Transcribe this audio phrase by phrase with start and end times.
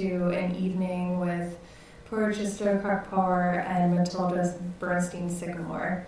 [0.00, 1.58] To an evening with
[2.10, 6.06] Porochista Khakpour and Mattilda Bernstein Sycamore.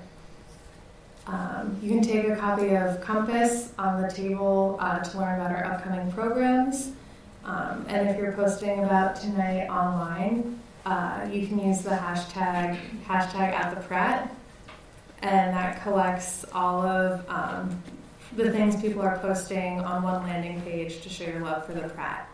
[1.27, 5.51] Um, you can take a copy of Compass on the table uh, to learn about
[5.55, 6.93] our upcoming programs.
[7.45, 13.53] Um, and if you're posting about tonight online, uh, you can use the hashtag hashtag
[13.53, 14.35] at the Pratt,
[15.21, 17.83] and that collects all of um,
[18.37, 21.91] the things people are posting on one landing page to show your love for the
[21.91, 22.32] Pratt.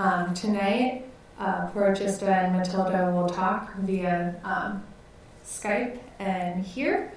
[0.00, 1.04] Um, tonight,
[1.38, 4.82] uh, and Mattilda will talk via um,
[5.44, 7.12] Skype and here.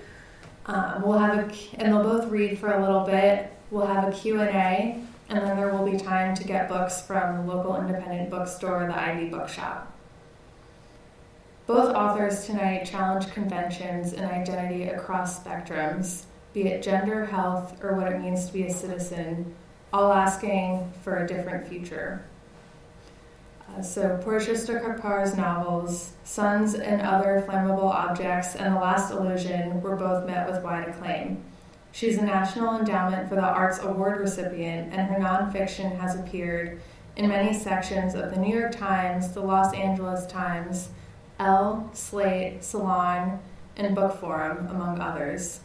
[0.66, 3.54] Um, we'll have a, and they'll both read for a little bit.
[3.72, 7.78] We'll have a Q&A, and then there will be time to get books from local
[7.78, 9.90] independent bookstore, the Ivy Bookshop.
[11.66, 18.12] Both authors tonight challenge conventions and identity across spectrums, be it gender, health, or what
[18.12, 19.56] it means to be a citizen,
[19.94, 22.26] all asking for a different future.
[23.76, 29.96] Uh, so, Porochista Khakpour's novels, Sons and Other Flammable Objects, and The Last Illusion were
[29.96, 31.44] both met with wide acclaim.
[31.92, 36.82] She's a National Endowment for the Arts Award recipient, and her nonfiction has appeared
[37.16, 40.90] in many sections of the New York Times, the Los Angeles Times,
[41.40, 43.40] Elle, Slate, Salon,
[43.76, 45.62] and Bookforum, among others.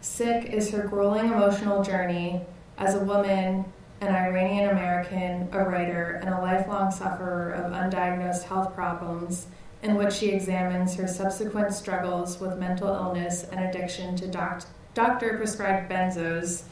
[0.00, 2.42] Sick is her grueling emotional journey
[2.78, 3.64] as a woman,
[4.06, 9.46] an Iranian American, a writer, and a lifelong sufferer of undiagnosed health problems,
[9.82, 15.36] in which she examines her subsequent struggles with mental illness and addiction to doc- doctor
[15.36, 16.62] prescribed benzos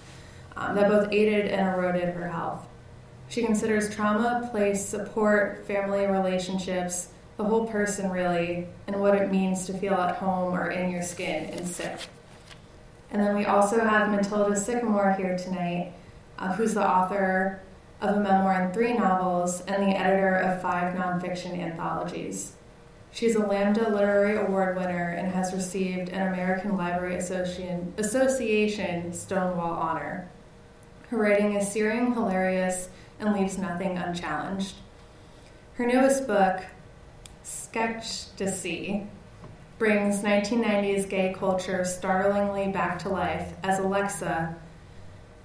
[0.56, 2.66] um, that both aided and eroded her health.
[3.28, 9.64] She considers trauma, place, support, family relationships, the whole person really, and what it means
[9.66, 11.98] to feel at home or in your skin and sick.
[13.10, 15.92] And then we also have Mattilda Sycamore here tonight,
[16.42, 17.62] uh, who's the author
[18.00, 22.54] of a memoir and three novels and the editor of five nonfiction anthologies.
[23.12, 29.72] She's a Lambda Literary Award winner and has received an American Library Association, Association Stonewall
[29.72, 30.28] Honor.
[31.10, 32.88] Her writing is searing, hilarious,
[33.20, 34.76] and leaves nothing unchallenged.
[35.74, 36.64] Her newest book,
[37.44, 39.06] Sketchtasy
[39.78, 44.56] brings 1990s gay culture startlingly back to life as Alexa,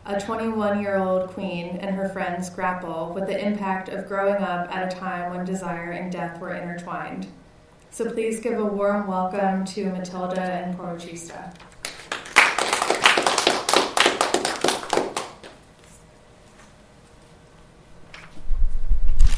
[0.07, 4.73] a 21 year old queen, and her friends grapple with the impact of growing up
[4.73, 7.27] at a time when desire and death were intertwined.
[7.91, 11.53] So please give a warm welcome to Mattilda and Porochista.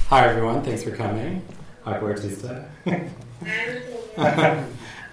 [0.10, 0.62] Hi, everyone.
[0.62, 1.44] Thanks for coming.
[1.84, 2.70] Hi, Bautista.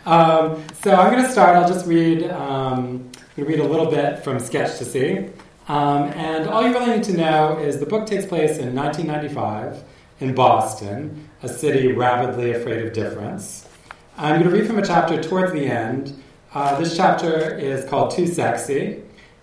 [0.04, 1.56] um, so I'm going to start.
[1.56, 2.24] I'll just read.
[2.24, 3.10] Um,
[3.44, 5.30] read a little bit from Sketchtasy.
[5.68, 9.82] Um, and all you really need to know is the book takes place in 1995
[10.20, 13.68] in Boston, a city rabidly afraid of difference.
[14.16, 16.22] I'm going to read from a chapter towards the end.
[16.54, 19.02] Uh, this chapter is called Too Sexy.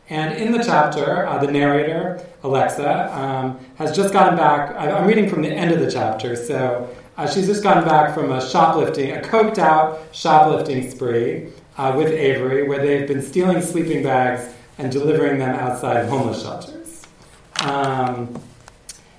[0.09, 4.75] And in the chapter, uh, the narrator, Alexa, um, has just gotten back.
[4.75, 8.31] I'm reading from the end of the chapter, so uh, she's just gotten back from
[8.31, 14.03] a shoplifting, a coked out shoplifting spree uh, with Avery, where they've been stealing sleeping
[14.03, 17.03] bags and delivering them outside of homeless shelters.
[17.63, 18.41] Um,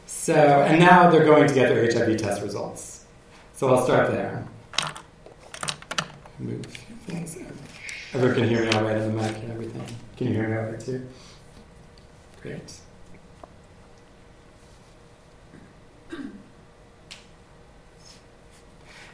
[0.07, 3.05] so, and now they're going to get their HIV test results.
[3.53, 4.47] So I'll start there.
[6.39, 6.65] Move
[7.07, 7.39] things.
[8.13, 9.85] Everyone can hear me all right on the mic and everything.
[10.17, 11.07] Can you hear me all right too?
[12.43, 12.81] Great.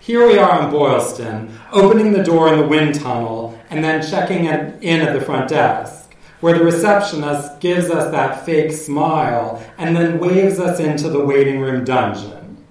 [0.01, 4.47] Here we are in Boylston, opening the door in the wind tunnel and then checking
[4.47, 6.00] in at the front desk,
[6.41, 11.61] where the receptionist gives us that fake smile and then waves us into the waiting
[11.61, 12.65] room dungeon.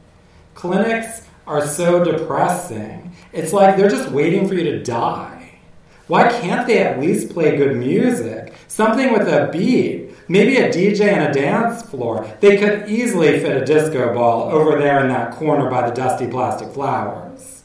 [0.55, 3.11] Clinics are so depressing.
[3.31, 5.59] It's like they're just waiting for you to die.
[6.07, 8.53] Why can't they at least play good music?
[8.67, 10.09] Something with a beat.
[10.27, 12.27] Maybe a DJ and a dance floor.
[12.39, 16.27] They could easily fit a disco ball over there in that corner by the dusty
[16.27, 17.63] plastic flowers.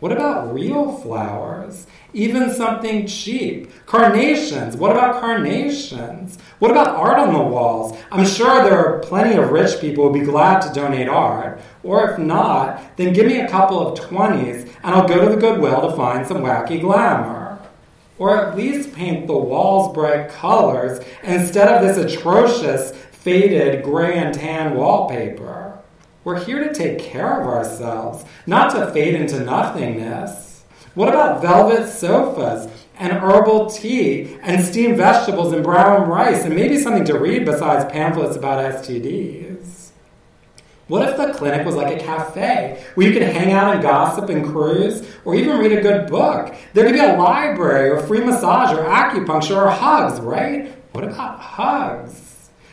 [0.00, 1.86] What about real flowers?
[2.14, 3.70] Even something cheap.
[3.86, 4.76] Carnations.
[4.76, 6.36] What about carnations?
[6.58, 7.96] What about art on the walls?
[8.10, 11.60] I'm sure there are plenty of rich people who'd be glad to donate art.
[11.82, 15.40] Or if not, then give me a couple of 20s and I'll go to the
[15.40, 17.58] Goodwill to find some wacky glamour.
[18.18, 24.34] Or at least paint the walls bright colors instead of this atrocious, faded gray and
[24.34, 25.78] tan wallpaper.
[26.24, 30.51] We're here to take care of ourselves, not to fade into nothingness.
[30.94, 36.78] What about velvet sofas and herbal tea and steamed vegetables and brown rice and maybe
[36.78, 39.90] something to read besides pamphlets about STDs?
[40.88, 44.28] What if the clinic was like a cafe where you could hang out and gossip
[44.28, 46.54] and cruise or even read a good book?
[46.74, 50.74] There could be a library or free massage or acupuncture or hugs, right?
[50.92, 52.31] What about hugs?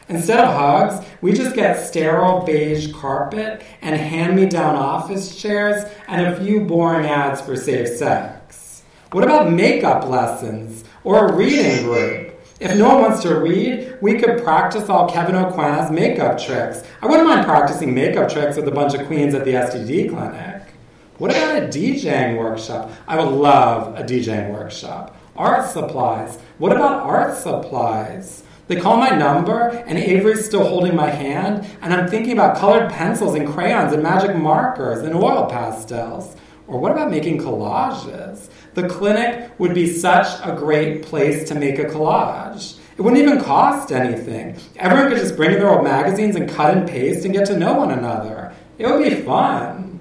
[0.10, 5.88] Instead of hugs, we just get sterile beige carpet and hand me down office chairs
[6.08, 8.82] and a few boring ads for safe sex.
[9.12, 12.44] What about makeup lessons or a reading group?
[12.60, 16.84] If no one wants to read, we could practice all Kevyn Aucoin's makeup tricks.
[17.04, 20.74] I wouldn't mind practicing makeup tricks with a bunch of queens at the STD clinic.
[21.20, 22.92] What about a DJing workshop?
[23.08, 25.16] I would love a DJing workshop.
[25.36, 26.40] Art supplies.
[26.58, 28.44] What about art supplies?
[28.70, 32.92] They call my number, and Avery's still holding my hand, and I'm thinking about colored
[32.92, 36.36] pencils and crayons and magic markers and oil pastels.
[36.68, 38.48] Or what about making collages?
[38.76, 42.78] The clinic would be such a great place to make a collage.
[42.96, 44.56] It wouldn't even cost anything.
[44.76, 47.58] Everyone could just bring in their old magazines and cut and paste and get to
[47.58, 48.54] know one another.
[48.78, 50.00] It would be fun.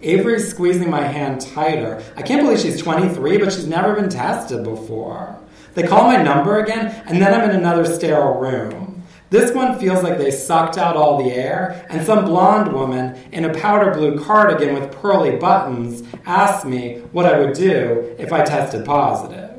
[0.00, 2.04] Avery's squeezing my hand tighter.
[2.16, 5.39] I can't believe she's 23, but she's never been tested before.
[5.74, 9.02] They call my number again, and then I'm in another sterile room.
[9.30, 13.44] This one feels like they sucked out all the air, and some blonde woman in
[13.44, 18.42] a powder blue cardigan with pearly buttons asked me what I would do if I
[18.42, 19.50] tested positive.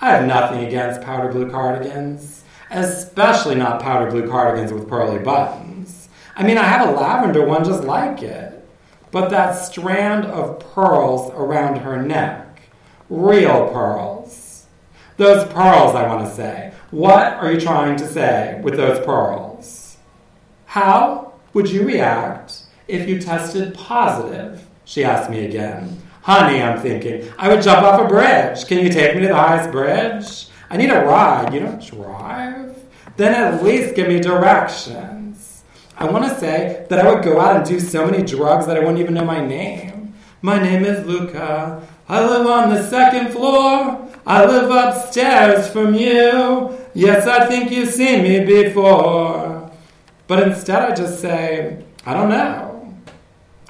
[0.00, 6.08] I have nothing against powder blue cardigans, especially not powder blue cardigans with pearly buttons.
[6.34, 8.66] I mean, I have a lavender one just like it,
[9.10, 12.62] but that strand of pearls around her neck,
[13.10, 14.19] real pearls
[15.20, 16.72] those pearls, I want to say.
[16.90, 19.98] What are you trying to say with those pearls?
[20.64, 24.66] How would you react if you tested positive?
[24.86, 26.00] She asked me again.
[26.22, 28.66] Honey, I'm thinking, I would jump off a bridge.
[28.66, 30.48] Can you take me to the highest bridge?
[30.70, 31.52] I need a ride.
[31.52, 32.76] You don't drive?
[33.18, 35.64] Then at least give me directions.
[35.98, 38.76] I want to say that I would go out and do so many drugs that
[38.78, 40.14] I wouldn't even know my name.
[40.40, 41.86] My name is Luca.
[42.10, 44.08] I live on the second floor.
[44.26, 46.76] I live upstairs from you.
[46.92, 49.70] Yes, I think you've seen me before.
[50.26, 52.92] But instead, I just say, I don't know.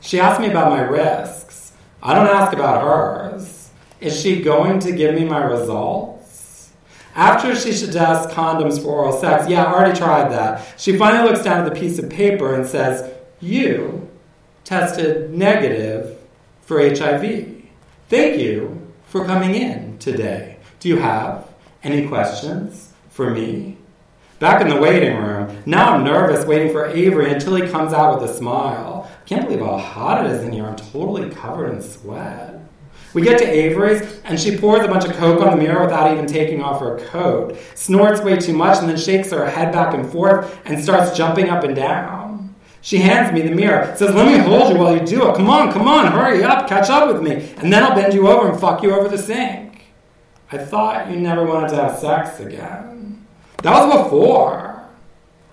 [0.00, 1.74] She asked me about my risks.
[2.02, 3.68] I don't ask about hers.
[4.00, 6.70] Is she going to give me my results?
[7.14, 10.80] After she suggests condoms for oral sex, yeah, I already tried that.
[10.80, 14.08] She finally looks down at the piece of paper and says, You
[14.64, 16.16] tested negative
[16.62, 17.59] for HIV.
[18.10, 20.56] Thank you for coming in today.
[20.80, 21.48] Do you have
[21.84, 23.76] any questions for me?
[24.40, 28.20] Back in the waiting room, now I'm nervous waiting for Avery until he comes out
[28.20, 29.08] with a smile.
[29.08, 30.66] I can't believe how hot it is in here.
[30.66, 32.58] I'm totally covered in sweat.
[33.14, 36.12] We get to Avery's, and she pours a bunch of Coke on the mirror without
[36.12, 39.94] even taking off her coat, snorts way too much, and then shakes her head back
[39.94, 42.19] and forth and starts jumping up and down.
[42.82, 45.36] She hands me the mirror, says, Let me hold you while you do it.
[45.36, 48.28] Come on, come on, hurry up, catch up with me, and then I'll bend you
[48.28, 49.84] over and fuck you over the sink.
[50.50, 53.26] I thought you never wanted to have sex again.
[53.62, 54.82] That was before.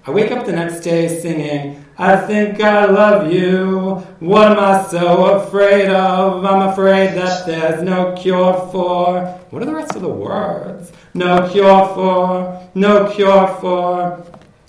[0.05, 3.95] I wake up the next day singing, I think I love you.
[4.19, 6.45] What am I so afraid of?
[6.45, 9.25] I'm afraid that there's no cure for.
[9.49, 10.91] What are the rest of the words?
[11.15, 14.23] No cure for, no cure for.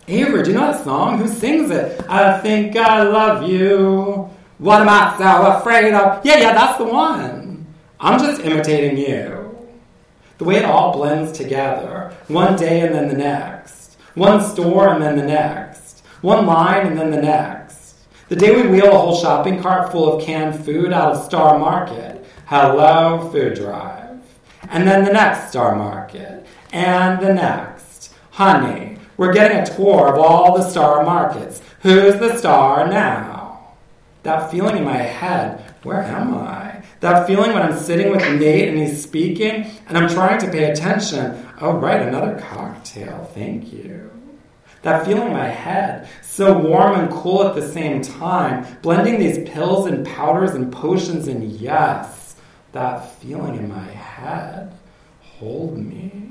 [0.09, 1.19] Avery, do you know that song?
[1.19, 2.03] Who sings it?
[2.09, 4.31] I think I love you.
[4.57, 6.25] What am I so afraid of?
[6.25, 7.67] Yeah, yeah, that's the one.
[8.01, 9.69] I'm just imitating you.
[10.39, 12.15] The way it all blends together.
[12.29, 13.99] One day and then the next.
[14.15, 16.03] One store and then the next.
[16.23, 17.97] One line and then the next.
[18.31, 21.59] The day we wheel a whole shopping cart full of canned food out of Star
[21.59, 22.25] Market.
[22.47, 24.21] Hello, Food Drive.
[24.71, 26.47] And then the next Star Market.
[26.73, 28.15] And the next.
[28.31, 31.61] Honey, we're getting a tour of all the star markets.
[31.83, 33.75] Who's the star now?
[34.23, 36.83] That feeling in my head, where am I?
[37.01, 40.71] That feeling when I'm sitting with Nate and he's speaking and I'm trying to pay
[40.71, 41.47] attention.
[41.61, 43.29] Oh, right, another cocktail.
[43.35, 44.11] Thank you.
[44.83, 49.49] That feeling in my head, so warm and cool at the same time, blending these
[49.49, 52.37] pills and powders and potions, and yes,
[52.71, 54.73] that feeling in my head.
[55.23, 56.28] Hold me.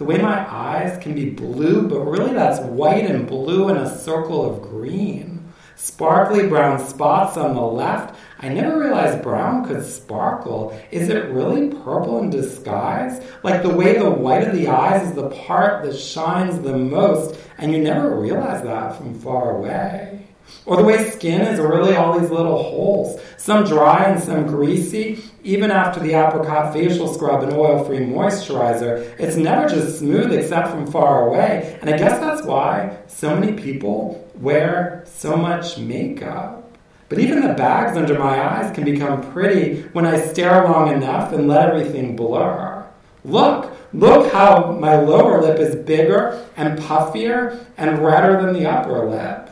[0.00, 3.98] The way my eyes can be blue, but really that's white and blue in a
[3.98, 5.52] circle of green.
[5.76, 8.16] Sparkly brown spots on the left.
[8.38, 10.74] I never realized brown could sparkle.
[10.90, 13.22] Is it really purple in disguise?
[13.42, 17.38] Like the way the white of the eyes is the part that shines the most,
[17.58, 20.19] and you never realize that from far away.
[20.66, 25.22] Or the way skin is really all these little holes, some dry and some greasy.
[25.42, 30.68] Even after the apricot facial scrub and oil free moisturizer, it's never just smooth except
[30.68, 31.78] from far away.
[31.80, 36.60] And I guess that's why so many people wear so much makeup.
[37.08, 41.32] But even the bags under my eyes can become pretty when I stare long enough
[41.32, 42.86] and let everything blur.
[43.24, 49.06] Look, look how my lower lip is bigger and puffier and redder than the upper
[49.06, 49.49] lip.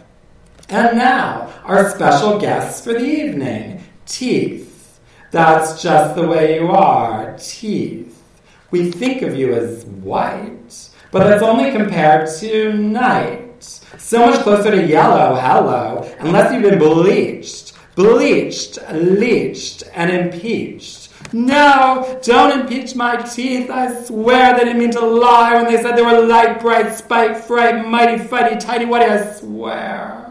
[0.70, 5.00] And now, our special guests for the evening teeth.
[5.30, 8.22] That's just the way you are, teeth.
[8.70, 13.62] We think of you as white, but that's only compared to night.
[13.96, 21.08] So much closer to yellow, hello, unless you've been bleached, bleached, leached, and impeached.
[21.32, 23.70] No, don't impeach my teeth.
[23.70, 27.38] I swear they didn't mean to lie when they said they were light, bright, spike,
[27.38, 29.08] fright, mighty, fighty, tighty, whitey.
[29.08, 30.27] I swear.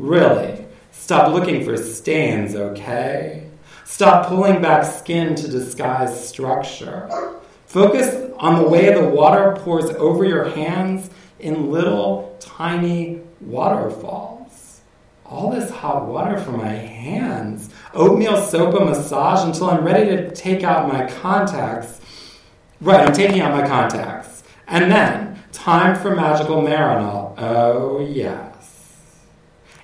[0.00, 3.46] Really, stop looking for stains, okay?
[3.84, 7.06] Stop pulling back skin to disguise structure.
[7.66, 14.80] Focus on the way the water pours over your hands in little tiny waterfalls.
[15.26, 17.68] All this hot water from my hands.
[17.92, 22.00] Oatmeal soap and massage until I'm ready to take out my contacts.
[22.80, 24.44] Right, I'm taking out my contacts.
[24.66, 27.34] And then, time for magical Marinol.
[27.36, 28.49] Oh, yes.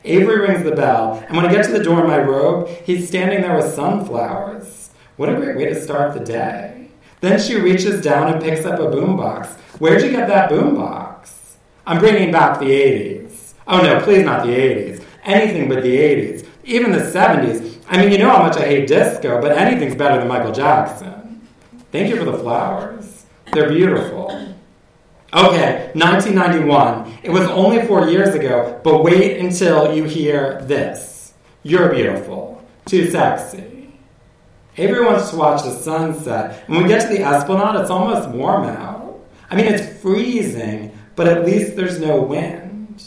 [0.07, 3.09] Avery rings the bell, and when I get to the door in my robe, he's
[3.09, 4.91] standing there with sunflowers.
[5.17, 6.91] What a great way to start the day.
[7.21, 9.49] Then she reaches down and picks up a boombox.
[9.81, 11.57] Where'd you get that boombox?
[11.87, 13.55] I'm bringing back the 80s.
[13.67, 15.03] Oh no, please not the 80s.
[15.25, 16.47] Anything but the 80s.
[16.65, 17.83] Even the 70s.
[17.89, 21.47] I mean, you know how much I hate disco, but anything's better than Michael Jackson.
[21.91, 23.27] Thank you for the flowers.
[23.53, 24.56] They're beautiful.
[25.37, 27.19] Okay, 1991.
[27.23, 31.35] It was only four years ago, but wait until you hear this.
[31.63, 32.65] You're beautiful.
[32.87, 33.93] Too sexy.
[34.79, 36.67] Avery wants to watch the sunset.
[36.71, 39.21] When we get to the Esplanade, it's almost warm out.
[39.51, 43.05] I mean, it's freezing, but at least there's no wind.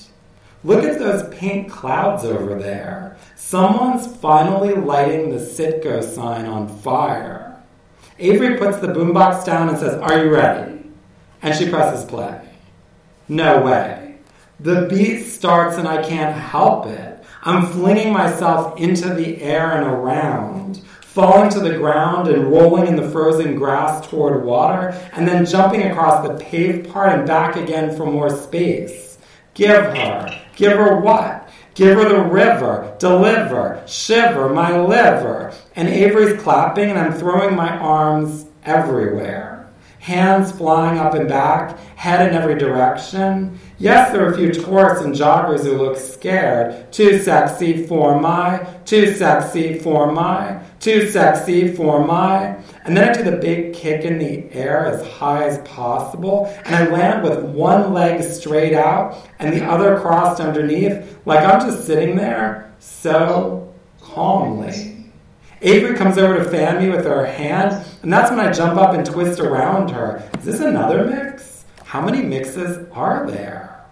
[0.63, 3.17] Look at those pink clouds over there.
[3.38, 7.59] Someone's finally lighting the Citgo sign on fire.
[8.19, 10.78] Avery puts the boombox down and says, Are you ready?
[11.41, 12.41] And she presses play.
[13.27, 14.17] No way.
[14.60, 17.24] The beat starts and I can't help it.
[17.43, 22.96] I'm flinging myself into the air and around falling to the ground and rolling in
[22.96, 27.96] the frozen grass toward water, and then jumping across the paved part and back again
[27.98, 29.17] for more space.
[29.55, 30.39] Give her.
[30.55, 31.50] Give her what?
[31.74, 32.96] Give her the river.
[33.00, 33.84] Deliver.
[33.88, 35.51] Shiver my liver.
[35.75, 39.58] And Avery's clapping, and I'm throwing my arms everywhere
[40.09, 43.59] hands flying up and back, head in every direction.
[43.77, 46.91] Yes, there are a few tourists and joggers who look scared.
[46.91, 52.57] Too sexy for my, too sexy for my, too sexy for my.
[52.85, 56.73] And then I do the big kick in the air as high as possible, and
[56.75, 61.85] I land with one leg straight out and the other crossed underneath, like I'm just
[61.85, 64.99] sitting there so calmly.
[65.61, 68.93] Avery comes over to fan me with her hand, and that's when I jump up
[68.93, 70.23] and twist around her.
[70.37, 71.65] Is this another mix?
[71.83, 73.83] How many mixes are there?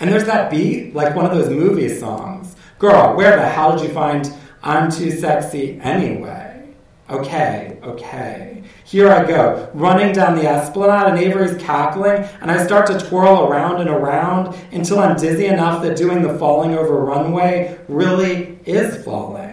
[0.00, 2.56] And there's that beat, like one of those movie songs.
[2.78, 4.30] Girl, where the hell did you find
[4.62, 6.74] I'm Too Sexy Anyway?
[7.08, 8.62] Okay, okay.
[8.84, 13.44] Here I go, running down the esplanade, and Avery's cackling, and I start to twirl
[13.44, 19.02] around and around until I'm dizzy enough that doing the falling over runway really is
[19.02, 19.45] falling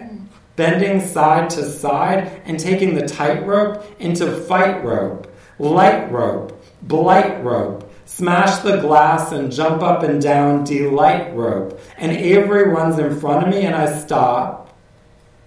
[0.56, 7.90] bending side to side and taking the tightrope into fight rope, light rope, blight rope,
[8.04, 11.80] smash the glass and jump up and down delight rope.
[11.96, 14.76] And Avery runs in front of me and I stop,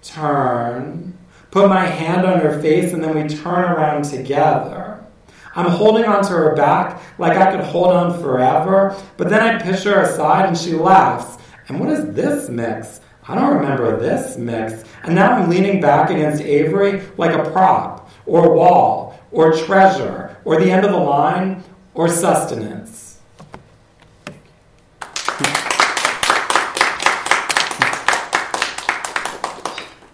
[0.02, 1.16] turn,
[1.50, 5.04] put my hand on her face, and then we turn around together.
[5.54, 9.84] I'm holding onto her back like I could hold on forever, but then I push
[9.84, 11.42] her aside and she laughs.
[11.68, 13.00] And what is this mix?
[13.28, 14.84] I don't remember this mix.
[15.02, 20.58] And now I'm leaning back against Avery like a prop, or wall, or treasure, or
[20.58, 23.08] the end of the line, or sustenance.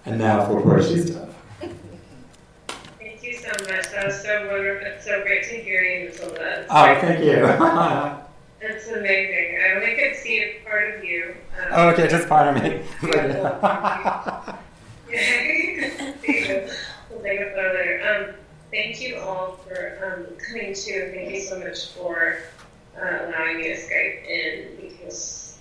[0.06, 1.32] and now for Porochista.
[2.98, 3.90] Thank you so much.
[3.90, 5.02] That was so wonderful.
[5.02, 6.66] So great to hear you, Mattilda.
[6.68, 8.20] Oh, thank you.
[8.66, 9.60] It's amazing.
[9.62, 11.34] I only could see a part of you.
[11.60, 12.80] Um, oh, okay, just pardon me.
[16.26, 16.68] Yeah,
[17.10, 18.30] we'll take a photo.
[18.30, 18.34] Um,
[18.70, 21.12] thank you all for um, coming too.
[21.14, 22.38] Thank you so much for
[23.00, 25.58] uh, allowing me to Skype in because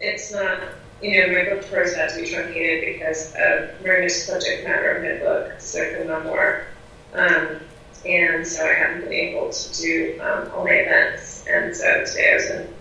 [0.00, 0.60] it's not,
[1.02, 5.02] you know, my book tours had to be truncated because of very subject matter of
[5.02, 6.64] my book, Sick: A Memoir.
[7.12, 7.60] Um,
[8.06, 11.44] and so I haven't been able to do um, all my events.
[11.48, 12.74] And so today I was in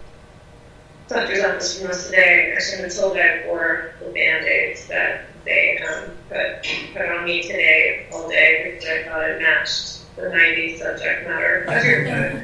[1.08, 2.53] doctor's office for most of the day.
[2.55, 8.72] Actually, Mattilda for the band-aids that they um, put, put on me today all day
[8.72, 12.41] because I thought it matched the 90s subject matter of your book.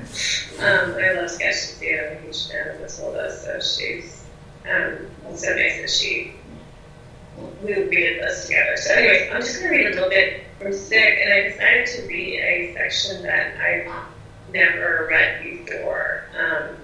[0.61, 1.97] Um, I love Sketchtasy.
[1.97, 4.23] I'm a huge fan of Mattilda, so she's
[4.69, 6.33] um, so nice that she
[7.63, 8.77] we read this together.
[8.77, 11.87] So, anyways, I'm just going to read a little bit from Sick, and I decided
[11.87, 13.91] to read a section that I've
[14.53, 16.75] never read before, um,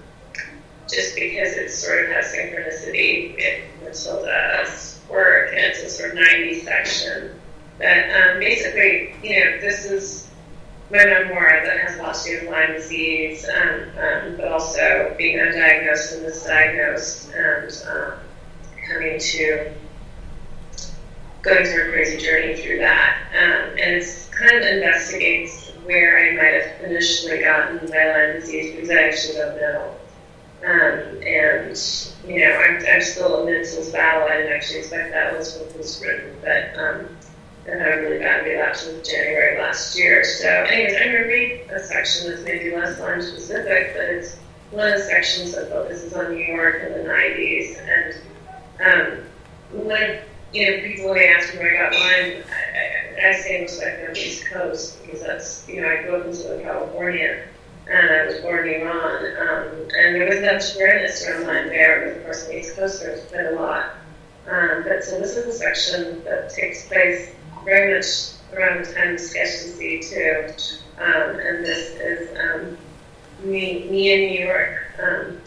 [0.90, 6.18] just because it sort of has synchronicity with Mattilda's work, and it's a sort of
[6.18, 7.40] 90s section.
[7.78, 10.28] But um, basically, you know, this is
[10.90, 15.38] my memoir that has lots to do with Lyme disease, um, um, but also being
[15.38, 18.18] undiagnosed and misdiagnosed, and um,
[18.88, 19.72] coming to
[21.48, 23.18] going through a crazy journey through that.
[23.32, 28.74] Um, and it's kind of investigates where I might have initially gotten my Lyme disease
[28.74, 29.94] because I actually don't know.
[30.64, 34.28] Um, and, you know, I'm, I'm still amidst this battle.
[34.28, 37.16] I didn't actually expect that was what was written, but um,
[37.66, 40.24] I had a really bad relapse in January last year.
[40.24, 44.36] So, anyways, I'm going to read a section that's maybe less Lyme specific, but it's
[44.70, 47.78] one of the sections that focuses on New York in the 90s.
[48.80, 49.22] And
[49.72, 50.18] um, when
[50.52, 53.60] you know, people when they ask me where I got mine, I, I, I say
[53.60, 56.62] most likely on the East Coast because that's, you know, I grew up in Southern
[56.62, 57.44] California
[57.90, 59.26] and I was born in Iran.
[59.36, 63.00] Um, and there was much awareness around Lyme there, of course on the East Coast
[63.00, 63.94] there's been a lot.
[64.46, 68.06] Um, but so this is a section that takes place very much
[68.54, 70.54] around the time of Sketchtasy too.
[70.98, 72.78] Um, and this is um,
[73.44, 75.40] me, me in New York, um,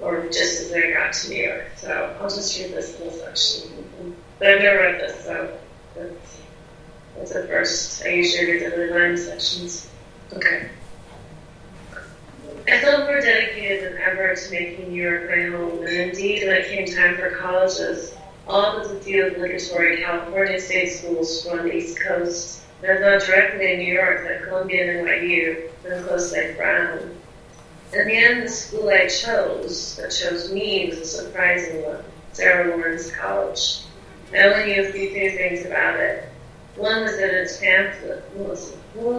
[0.00, 1.64] or just as I got to New York.
[1.76, 3.85] So I'll just read this little section.
[4.38, 5.58] But I've never read this, so
[5.94, 6.38] that's,
[7.16, 8.04] that's a first.
[8.04, 9.88] I usually read the Lyme sections.
[10.32, 10.68] Okay.
[12.68, 16.56] I felt more dedicated than ever to making New York my home, and indeed, when
[16.56, 18.14] it came time for colleges,
[18.48, 22.62] all but the few of obligatory California state schools were on the East Coast.
[22.82, 27.16] And I thought directly in New York that Columbia and NYU, then close like Brown.
[27.92, 32.76] In the end, the school I chose, that chose me, was a surprising one Sarah
[32.76, 33.78] Lawrence College.
[34.32, 36.28] I only knew a few things about it.
[36.76, 38.48] One was that its pamphlet one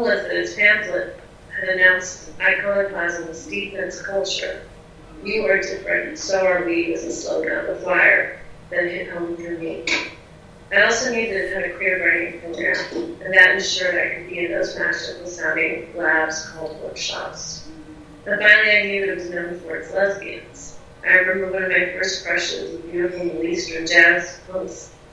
[0.02, 4.62] was that its pamphlet had announced iconoclasm as its culture.
[5.24, 8.39] You are different, so are we was the slogan on the flyer
[8.70, 9.86] that hit home for me.
[10.72, 14.30] I also knew that it had a creative writing program, and that ensured I could
[14.30, 17.67] be in those magical sounding labs called workshops.
[18.26, 20.78] And finally, I knew it was known for its lesbians.
[21.04, 24.39] I remember one of my first crushes, a beautiful Middle Eastern jazz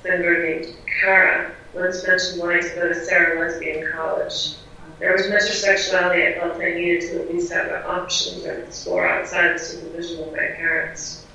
[0.04, 4.54] singer named Kara, once mentioned wanting to go to Sarah Lesbian College.
[5.00, 9.08] There was much sexuality I felt I needed to at least have options and explore
[9.08, 11.26] outside the supervision of my parents.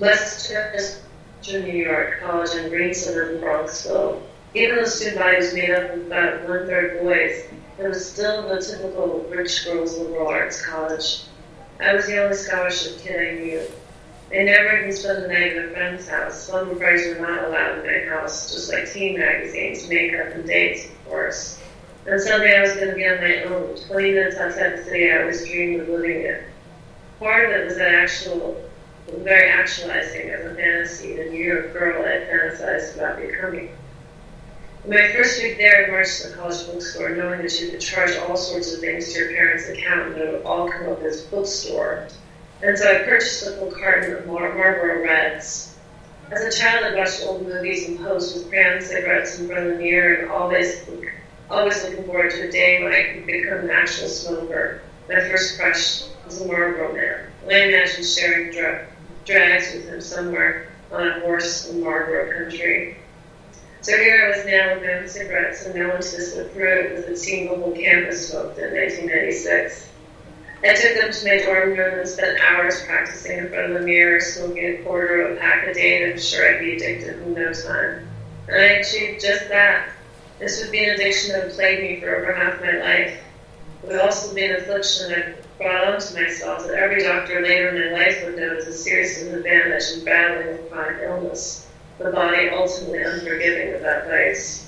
[0.00, 1.02] Westchester,
[1.46, 4.20] New York College in Green suburban Bronxville.
[4.54, 7.44] Even though student body was made up of about one third boys,
[7.78, 11.24] it was still the typical rich girls liberal arts college.
[11.78, 13.62] I was the only scholarship kid I knew.
[14.36, 16.46] I never even spent the night at a friend's house.
[16.46, 20.84] Slumber parties were not allowed in my house, just like teen magazines, makeup, and dates,
[20.84, 21.58] of course.
[22.06, 23.76] And someday I was going to be on oh, my own.
[23.88, 26.44] 20 minutes outside the city, I always dreamed of living it.
[27.18, 28.62] Part of it was that actual,
[29.08, 33.70] very actualizing as a fantasy, the New York girl I fantasized about becoming.
[34.84, 37.80] In my first week there, I marched to the college bookstore, knowing that you could
[37.80, 41.00] charge all sorts of things to your parents' account, and it would all come up
[41.00, 42.06] as bookstore.
[42.62, 45.74] And so I purchased a full carton of Mar- Marlboro Reds.
[46.30, 49.72] As a child, I watched old movies and posed with crayon cigarettes in front of
[49.76, 50.80] the mirror and always,
[51.50, 54.80] always looking forward to a day when I could become an actual smoker.
[55.08, 57.26] My first crush was a Marlboro man.
[57.48, 58.86] I imagined sharing dra-
[59.24, 62.96] drags with him somewhere on a horse in Marlboro country.
[63.82, 67.56] So here I was now with my cigarettes and now fruit as it seemed the
[67.56, 69.88] whole campus smoked in 1996.
[70.64, 73.86] I took them to my dorm room and spent hours practicing in front of the
[73.86, 77.22] mirror, smoking a quarter of a pack a day, and I'm sure I'd be addicted
[77.22, 78.08] in no time.
[78.48, 79.90] And I achieved just that.
[80.38, 83.18] This would be an addiction that would plague me for over half my life.
[83.82, 87.70] It would also be an affliction that I brought onto myself that every doctor later
[87.70, 91.66] in my life would know as a serious disadvantage in battling with chronic illness,
[91.98, 94.65] the body ultimately unforgiving of that vice.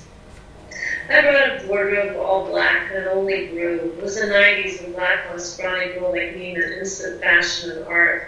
[1.09, 3.93] I brought a wardrobe all black it only grew.
[3.97, 7.87] It was the 90s and black a scrawny girl like me meant instant fashion and
[7.87, 8.25] art.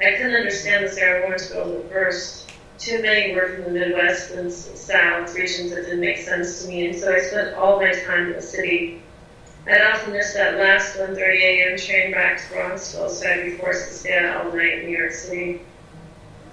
[0.00, 2.52] I couldn't understand the Sarah Lawrence girls at first.
[2.78, 6.86] Too many were from the Midwest and South, regions that didn't make sense to me,
[6.86, 9.00] and so I spent all my time in the city.
[9.66, 11.76] I'd often miss that last 1.30 a.m.
[11.76, 14.96] train back to Bronxville, so I'd be forced to stay out all night in New
[14.96, 15.60] York City.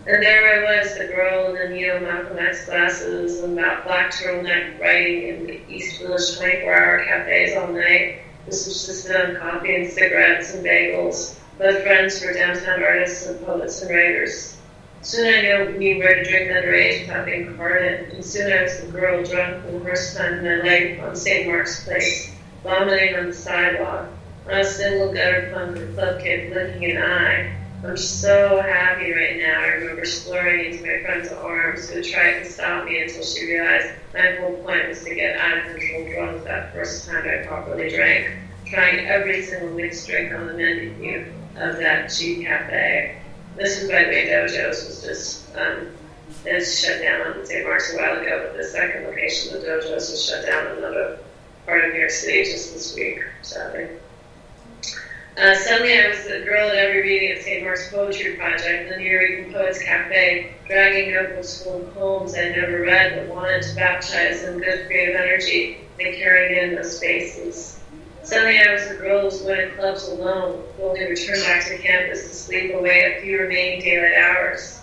[0.08, 4.12] And there I was, the girl in the neo Malcolm X glasses and that black
[4.12, 8.22] turtleneck writing in the East Village 24 hour cafes all night.
[8.46, 11.36] This was just on coffee and cigarettes and bagels.
[11.58, 14.58] Both friends were downtown artists and poets and writers.
[15.02, 18.80] Soon I knew, knew where to drink underage without being carded, and soon I was
[18.80, 21.48] the girl drunk for the first time in my life on St.
[21.48, 22.34] Mark's Place,
[22.64, 24.08] vomiting on the sidewalk,
[24.48, 27.59] on a single gutter pump or club kid blinking an eye.
[27.82, 29.62] I'm so happy right now.
[29.62, 33.94] I remember slurring into my friend's arms who tried to stop me until she realized
[34.14, 37.90] my whole point was to get out of control drunk that first time I properly
[37.90, 43.18] drank, trying every single mixed drink on the menu of that cheap cafe.
[43.56, 45.88] This was by the way Dojo's was just um,
[46.46, 47.66] it was shut down on St.
[47.66, 51.20] Mark's a while ago, but the second location, the Dojo's, was shut down in another
[51.66, 53.88] part of New York City just this week, sadly.
[55.40, 57.64] Uh, suddenly I was the girl at every reading at St.
[57.64, 61.16] Mark's Poetry Project, the Nuyorican Poets Cafe, dragging
[61.64, 66.14] full of poems I'd never read but wanted to baptize in good creative energy and
[66.18, 67.80] carrying in those spaces.
[68.22, 72.28] Suddenly I was the girl who going to clubs alone, only returned back to campus
[72.28, 74.82] to sleep away a few remaining daylight hours.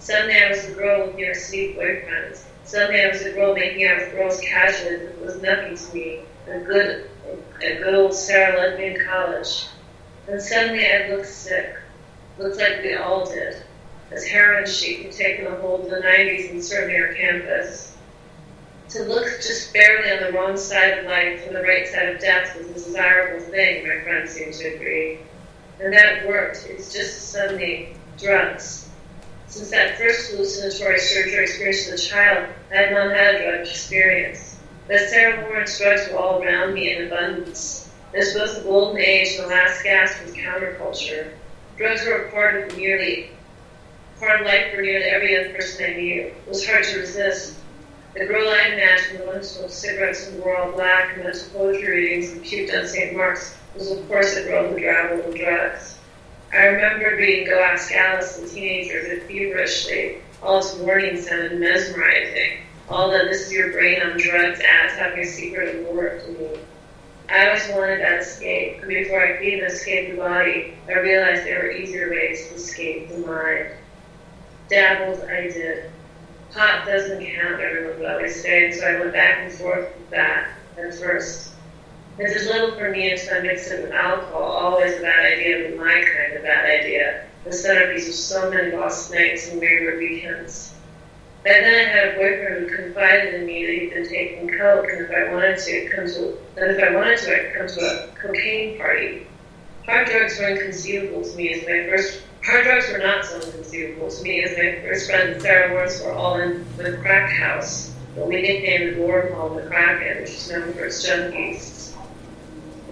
[0.00, 2.42] Suddenly I was the girl with City boyfriends.
[2.64, 6.20] Suddenly I was the girl making out with girls casually that was nothing to me,
[6.46, 7.08] a good,
[7.62, 9.64] a good old Sarah me in college.
[10.26, 11.76] And suddenly I looked sick,
[12.38, 13.62] looked like we all did,
[14.10, 17.96] as heroin chic had taken a hold of the 90s and certainly our campus.
[18.90, 22.20] To look just barely on the wrong side of life and the right side of
[22.20, 25.18] death was a desirable thing, my friend seemed to agree.
[25.80, 26.66] And that worked.
[26.68, 28.88] It's just suddenly drugs.
[29.48, 33.66] Since that first hallucinatory surgery experience as a child, I had not had a drug
[33.66, 34.56] experience.
[34.86, 37.83] But Sarah Lawrence drugs were all around me in abundance.
[38.14, 41.32] This was the golden age, the last gasp of counterculture.
[41.76, 43.30] Drugs were a part of nearly
[44.20, 46.20] part of life for nearly every other person I knew.
[46.26, 47.56] It was hard to resist.
[48.14, 51.34] The girl I imagined, the one who smoked cigarettes and wore all black and went
[51.34, 53.16] to poetry readings and puked on St.
[53.16, 55.98] Mark's, was of course a girl who dabbled in drugs.
[56.52, 60.18] I remember reading Go Ask Alice and teenagers but feverishly.
[60.40, 62.58] All its warnings sounded mesmerizing.
[62.88, 66.60] All that this is your brain on drugs ads having a secret allure to me.
[67.28, 68.80] I always wanted that escape.
[68.80, 72.54] And before I could even escape the body, I realized there were easier ways to
[72.54, 73.70] escape the mind.
[74.68, 75.90] Dabbled, I did.
[76.52, 80.48] Pot doesn't count, everyone would always say, so I went back and forth with that
[80.78, 81.50] at first.
[82.18, 85.68] It did little for me until I mixed it with alcohol, always a bad idea,
[85.68, 87.24] but my kind of bad idea.
[87.44, 90.73] The centerpiece of so many lost nights and wayward weekends.
[91.46, 94.86] And then I had a boyfriend who confided in me that he'd been taking coke,
[94.88, 97.66] and if I wanted to come to, and if I wanted to, I could come
[97.66, 99.26] to a cocaine party.
[99.84, 102.22] Hard drugs were inconceivable to me as my first.
[102.46, 106.12] Hard drugs were not so inconceivable to me as my first friend Sarah Lawrence were
[106.12, 110.50] all in the crack house, what we nicknamed the Warm Hall, the Kraken, which is
[110.50, 111.94] known for its junkies.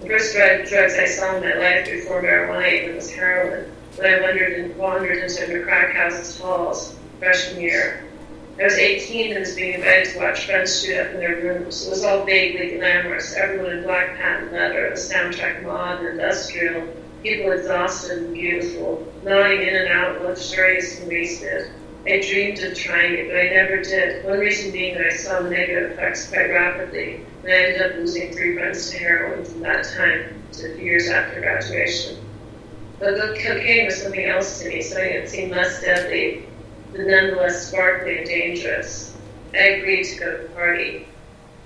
[0.01, 4.21] The first drugs I saw in my life before marijuana even was heroin, but I
[4.21, 8.03] wandered, and wandered into the crack house's halls freshman year.
[8.59, 11.87] I was 18 and was being invited to watch friends shoot up in their rooms.
[11.87, 13.33] It was all vaguely glamorous.
[13.33, 16.87] Everyone in black patent leather, the soundtrack mod and industrial,
[17.23, 21.71] people exhausted and beautiful, nodding in and out, luxurious and wasted.
[22.05, 24.23] I dreamed of trying it, but I never did.
[24.23, 27.97] One reason being that I saw the negative effects quite rapidly, and I ended up
[27.97, 32.17] losing three friends to heroin from that time to a few years after graduation.
[32.99, 36.45] But the cocaine was something else to me, something that seemed less deadly,
[36.93, 39.15] but nonetheless sparkly and dangerous.
[39.53, 41.07] I agreed to go to the party.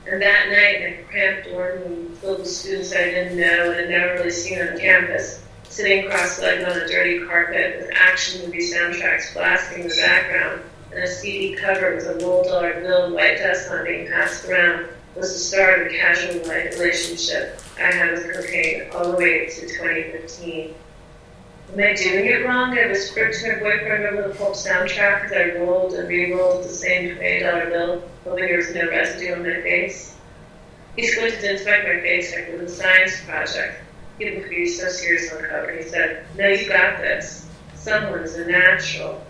[0.10, 3.80] And that night, in a cramped dorm room filled with students I didn't know and
[3.82, 8.60] had never really seen on campus, sitting cross-legged on a dirty carpet with action movie
[8.60, 10.62] soundtracks blasting in the background,
[10.92, 14.46] and a CD cover with a roll dollar bill and white dust on being passed
[14.46, 17.60] around, was the start of a casual relationship.
[17.78, 20.74] I had with cocaine all the way to 2015.
[21.74, 22.78] Am I doing it wrong?
[22.78, 26.70] I whispered to my boyfriend over the Pulp soundtrack as I rolled and re-rolled the
[26.70, 30.16] same $20 bill, hoping there was no residue on my face.
[30.96, 33.82] He squinted to inspect my face like it was a science project.
[34.18, 35.72] He looked at me so serious on cover.
[35.74, 37.48] He said, No, you got this.
[37.76, 39.22] Someone's a natural.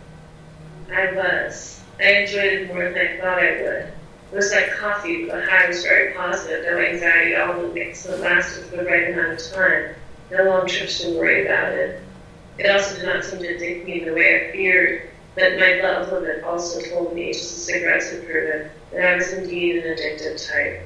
[0.94, 1.82] I was.
[2.00, 3.94] I enjoyed it more than I thought I would.
[4.32, 8.14] It was like coffee, but high was very positive, no anxiety, all the mix, so
[8.14, 9.96] it lasted for the right amount of time.
[10.30, 12.02] No long trips to worry about it.
[12.60, 15.80] It also did not seem to addict me in the way I feared, but my
[15.82, 19.84] love of it also told me, just as cigarettes had proven, that I was indeed
[19.84, 20.82] an addictive type.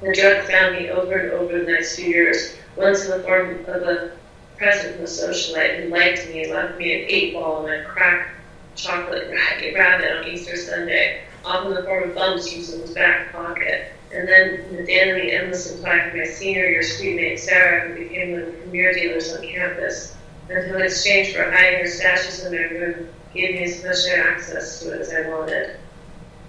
[0.00, 3.62] The drug found me over and over the next few years, once in the form
[3.66, 4.12] of a
[4.56, 7.84] present from a socialite who liked me and left me an eight ball and a
[7.84, 8.28] crack
[8.76, 9.30] chocolate
[9.74, 13.86] rabbit on Easter Sunday, often in the form of bumps from his back pocket.
[14.12, 16.82] And then the daily endless supply from my senior year
[17.14, 20.16] mate Sarah, who became one of the premier dealers on campus,
[20.50, 24.80] and who in exchange for hiding her stashes in my room gave me much access
[24.80, 25.76] to it as I wanted.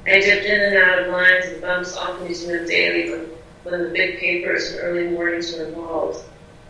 [0.07, 3.29] I dipped in and out of lines and bumps, often using them daily when,
[3.63, 6.23] when the big papers and early mornings were involved.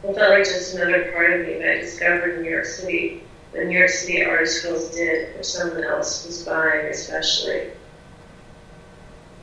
[0.04, 3.24] It felt like just another part of me that I discovered in New York City,
[3.54, 7.70] that New York City artist girls did, or someone else was buying especially.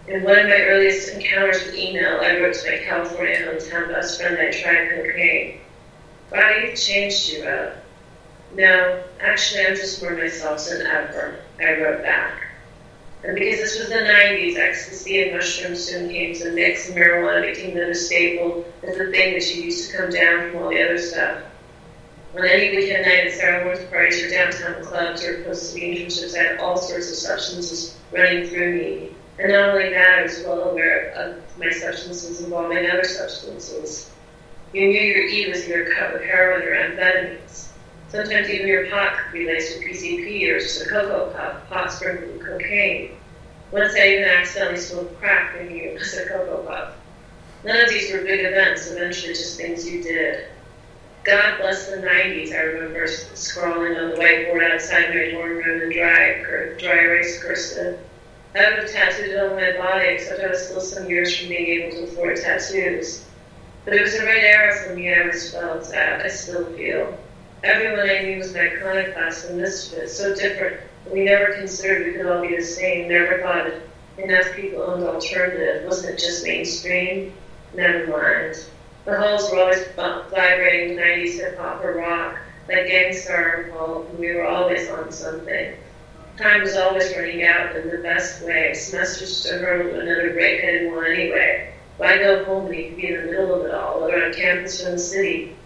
[0.08, 4.20] In one of my earliest encounters with email, I wrote to my California hometown best
[4.20, 5.60] friend I tried cocaine.
[6.32, 7.72] You've changed, you wrote.
[8.54, 12.42] No, actually, I'm just more myself than ever, I wrote back.
[13.24, 16.96] And because this was the 90s, ecstasy and mushrooms soon came to the mix, and
[16.96, 20.70] marijuana became the staple as the thing that you used to come down from all
[20.70, 21.42] the other stuff.
[22.36, 26.42] On any weekend night at Sarah Moore's parties or downtown clubs or post-study internships, I
[26.44, 29.10] had all sorts of substances running through me.
[29.38, 34.10] And not only that, I was well aware of my substances involving other substances.
[34.72, 37.68] You knew your E was either cut with heroin or amphetamines.
[38.08, 41.90] Sometimes even your pot could be laced with PCP or just a cocoa puff, pot
[41.90, 43.12] sprinkled with cocaine.
[43.70, 46.94] Once I even accidentally smoked crack thinking it was a cocoa puff.
[47.64, 50.46] None of these were big events, eventually just things you did.
[51.24, 55.92] God bless the 90s, I remember scrawling on the whiteboard outside my dorm room in
[55.92, 56.42] dry,
[56.78, 57.98] dry erase cursive.
[58.54, 61.48] I would have tattooed it on my body, except I was still some years from
[61.48, 63.24] being able to afford tattoos.
[63.88, 67.18] But it was the right era for me, I always felt, I, I still feel.
[67.64, 72.26] Everyone I knew was an iconoclast, a misfit, so different we never considered we could
[72.26, 73.72] all be the same, never thought
[74.18, 75.86] enough people owned alternative.
[75.86, 77.32] Wasn't it just mainstream?
[77.72, 78.62] Never mind.
[79.06, 82.36] The halls were always vibrating 90s hip hop or rock,
[82.68, 85.72] like Gang Starr Hall, and we were always on something.
[86.36, 88.74] Time was always running out in the best way.
[88.74, 91.72] Semesters to hurtle to another break I didn't anyway.
[91.98, 94.32] Why go home when you could be in the middle of it all, whether on
[94.32, 95.56] campus or in the city?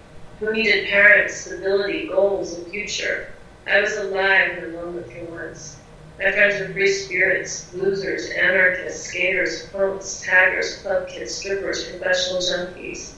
[0.40, 3.28] Who needed parents, stability, goals, and future?
[3.66, 5.76] I was alive the moment for once.
[6.18, 13.12] My friends were free spirits, losers, anarchists, skaters, punks, taggers, club kids, strippers, professional junkies.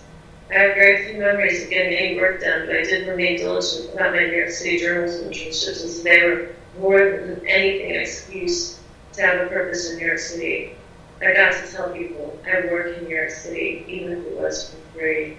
[0.51, 3.95] I have very few memories of getting any work done, but I did remain diligent
[3.95, 6.49] about my New York City journalism internships as they were
[6.81, 8.81] more than anything an excuse
[9.13, 10.75] to have a purpose in New York City.
[11.23, 14.71] I got to tell people I work in New York City, even if it was
[14.71, 15.39] for free.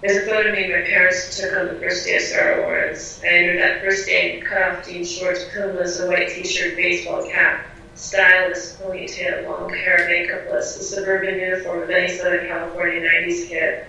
[0.00, 3.22] There's a photo of me my parents took on the first day of Sarah Lawrence.
[3.24, 7.66] I entered that first day in cutoff jean shorts, pumas, a white t-shirt, baseball cap,
[7.94, 13.84] stylist, ponytail, long hair, makeupless, the suburban uniform of any Southern California 90s kid.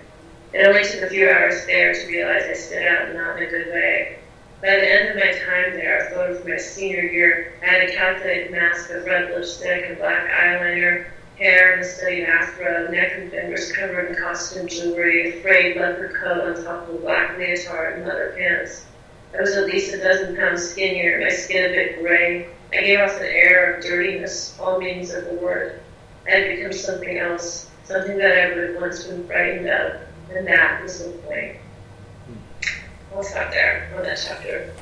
[0.53, 3.49] It only took a few hours there to realize I stood out not in a
[3.49, 4.17] good way.
[4.65, 7.95] By the end of my time there, photo from my senior year, I had a
[7.95, 11.03] calculated mask of red lipstick and black eyeliner,
[11.37, 16.15] hair in a studied afro, neck and fingers covered in costume jewelry, a frayed leopard
[16.15, 18.81] coat on top of a black leotard and leather pants.
[19.37, 22.41] I was at least a dozen pounds skinnier, my skin a bit gray.
[22.73, 25.69] I gave off an air of dirtiness, all meanings of the word.
[26.27, 29.93] I had become something else, something that I would have once been frightened of,
[30.31, 31.51] and that was the point.
[33.15, 34.73] I'll stop there on that chapter.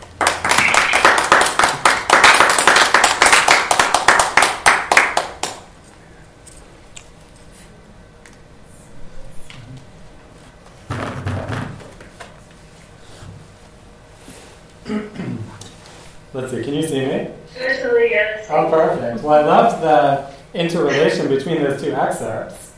[16.33, 17.29] Let's see, can you see me?
[17.51, 18.47] Especially, yes.
[18.49, 19.23] Oh, perfect.
[19.23, 22.73] Well, I loved the interrelation between those two excerpts.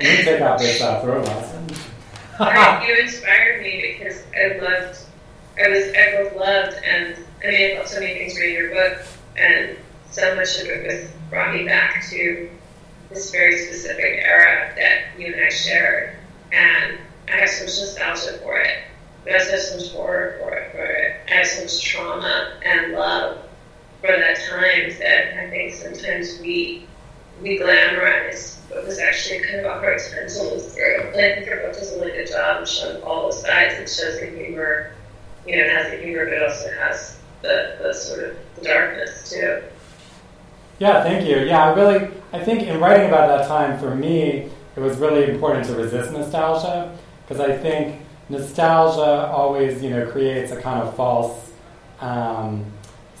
[0.00, 1.47] Going to take out this uh, throw lesson.
[2.40, 4.98] I, you inspired me because I loved,
[5.62, 8.74] I was, I both loved and, I mean, I felt so many things reading your
[8.74, 8.98] book,
[9.36, 9.76] and
[10.10, 12.50] so much of it was brought me back to
[13.10, 16.16] this very specific era that you and I shared,
[16.52, 16.98] and
[17.28, 18.78] I have so much nostalgia for it.
[19.24, 20.72] But I also have so much horror for it.
[20.72, 23.38] For it, I have so much trauma and love
[24.00, 26.86] for that time that I think sometimes we
[27.42, 31.00] we glamorize was actually kind of a hard time to live through.
[31.00, 33.74] And I think your book does a really good job of showing all the sides.
[33.74, 34.92] It shows the humor,
[35.46, 38.64] you know, it has the humor, but it also has the, the sort of the
[38.64, 39.62] darkness too.
[40.78, 41.38] Yeah, thank you.
[41.38, 45.28] Yeah, I really, I think in writing about that time, for me, it was really
[45.30, 50.94] important to resist nostalgia because I think nostalgia always, you know, creates a kind of
[50.94, 51.50] false,
[52.00, 52.64] um,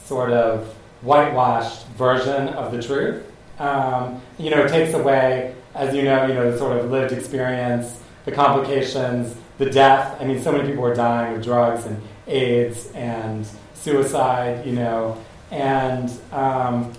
[0.04, 0.66] sort of
[1.02, 3.27] whitewashed version of the truth.
[3.58, 8.00] Um, you know, takes away, as you know, you know, the sort of lived experience,
[8.24, 10.16] the complications, the death.
[10.20, 15.16] I mean, so many people are dying of drugs and AIDS and suicide, you know,
[15.50, 16.92] and um,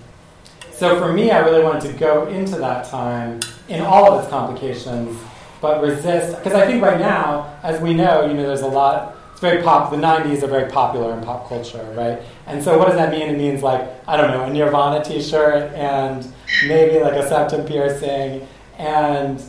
[0.71, 4.29] so for me, I really wanted to go into that time in all of its
[4.29, 5.19] complications,
[5.61, 9.17] but resist because I think right now, as we know, you know, there's a lot.
[9.31, 9.91] It's very pop.
[9.91, 12.21] The '90s are very popular in pop culture, right?
[12.47, 13.29] And so, what does that mean?
[13.29, 16.25] It means like I don't know, a Nirvana T-shirt and
[16.67, 19.41] maybe like a septum piercing, and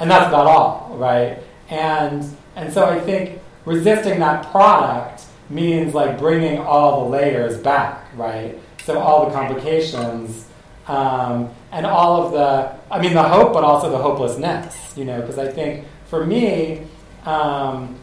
[0.00, 1.38] and that's about all, right?
[1.70, 2.24] And
[2.56, 8.58] and so I think resisting that product means like bringing all the layers back, right?
[8.84, 10.48] So all the complications
[10.88, 15.20] um, and all of the, I mean, the hope, but also the hopelessness, you know,
[15.20, 16.86] because I think for me,
[17.26, 17.94] um,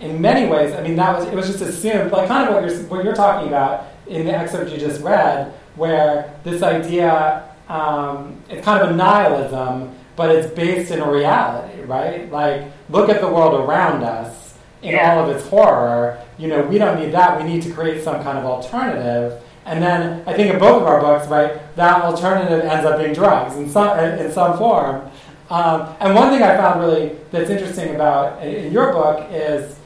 [0.00, 2.70] in many ways, I mean, that was it was just assumed, like kind of what
[2.70, 8.36] you're what you're talking about in the excerpt you just read, where this idea um,
[8.48, 12.30] it's kind of a nihilism, but it's based in a reality, right?
[12.30, 15.16] Like, look at the world around us in Yeah.
[15.16, 16.18] all of its horror.
[16.38, 17.38] You know, we don't need that.
[17.38, 19.40] We need to create some kind of alternative.
[19.66, 23.14] And then I think in both of our books, right, that alternative ends up being
[23.14, 25.02] drugs in some in some form.
[25.50, 29.76] Um, and one thing I found really that's interesting about in your book is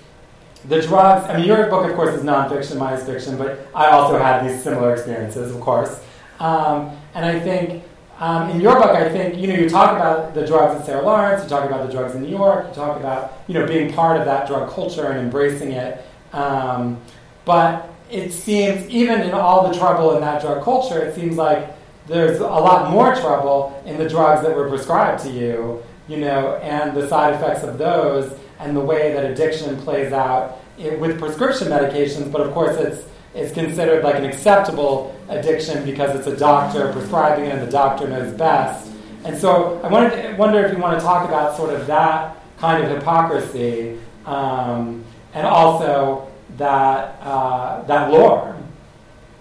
[0.68, 1.26] the drugs.
[1.28, 4.46] I mean, your book, of course, is nonfiction, mine is fiction, but I also had
[4.48, 6.00] these similar experiences, of course.
[6.40, 7.84] Um, and I think
[8.18, 11.02] um, in your book, I think you know you talk about the drugs in Sarah
[11.02, 13.92] Lawrence, you talk about the drugs in New York, you talk about you know being
[13.92, 16.04] part of that drug culture and embracing it.
[16.32, 17.00] Um,
[17.44, 21.74] but it seems even in all the trouble in that drug culture, it seems like
[22.06, 26.56] there's a lot more trouble in the drugs that were prescribed to you, you know,
[26.56, 31.18] and the side effects of those and the way that addiction plays out it, with
[31.18, 32.32] prescription medications.
[32.32, 37.46] But of course, it's it's considered like an acceptable addiction because it's a doctor prescribing
[37.46, 38.90] it and the doctor knows best.
[39.24, 42.84] And so I wanted wonder if you want to talk about sort of that kind
[42.84, 48.56] of hypocrisy um, and also that uh, that lore.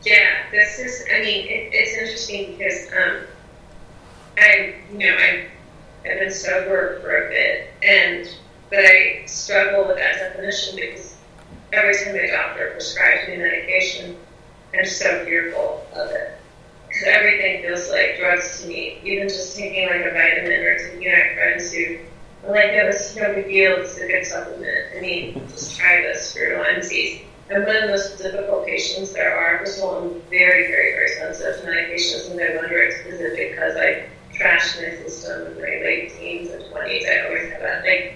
[0.04, 1.06] Yeah, this is.
[1.14, 3.28] I mean, it, it's interesting because um,
[4.38, 5.48] I, you know, I
[6.06, 8.30] I've been sober for a bit, and
[8.70, 11.18] but I struggle with that definition because
[11.74, 14.18] every time my doctor prescribes me medication,
[14.78, 16.38] I'm so fearful of it
[16.88, 19.00] because everything feels like drugs to me.
[19.04, 21.12] Even just taking like a vitamin or taking.
[21.12, 22.00] Have friends who
[22.46, 23.78] are like, "No, this is no big deal.
[23.78, 24.86] It's a good supplement.
[24.96, 29.14] I mean, just try this for Lyme disease." And one of the most difficult patients
[29.14, 32.78] there are, first of all, I'm very, very, very sensitive to medications, and I wonder
[32.82, 37.06] is it because I trashed my system in my late teens and 20s.
[37.08, 38.16] I always have that, like,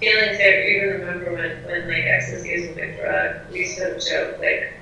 [0.00, 0.38] feelings.
[0.40, 4.40] I even remember when, when like, ecstasy was a big drug, we used to joke,
[4.40, 4.72] like,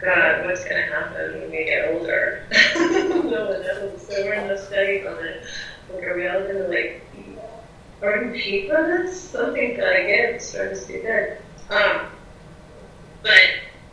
[0.00, 2.46] God, what's going to happen when we get older?
[2.76, 4.06] no one knows.
[4.06, 5.44] So we're in the studies on it.
[5.92, 7.02] Like, are we all going to, like,
[8.34, 9.20] pay for this?
[9.30, 11.38] Something that I get starting to be good.
[11.70, 12.06] Um,
[13.22, 13.40] but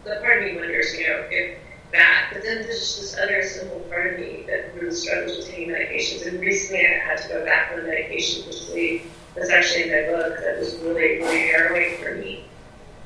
[0.03, 1.57] the part of me wonders, you know, if
[1.91, 5.47] that, but then there's just this other simple part of me that really struggles with
[5.47, 6.27] taking medications.
[6.27, 9.03] And recently I had to go back on medication sleep.
[9.35, 10.39] That's actually in my book.
[10.41, 12.45] That was really, really harrowing for me.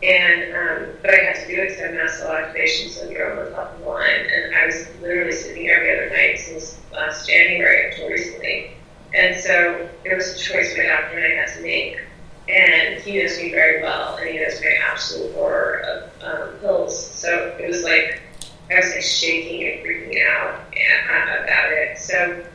[0.03, 3.39] And, um, but I had to do it because I have mast cell activation syndrome
[3.39, 4.27] on top of Lyme.
[4.31, 8.71] And I was literally sleeping every other night since last January until recently.
[9.13, 11.99] And so it was a choice my doctor and I had to make
[12.47, 17.11] and he knows me very well, and he knows my absolute horror of um, pills.
[17.11, 18.21] So it was like
[18.69, 21.97] I was like shaking and freaking out uh, about it.
[21.97, 22.45] So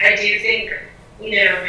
[0.00, 0.72] I do think,
[1.20, 1.66] you know,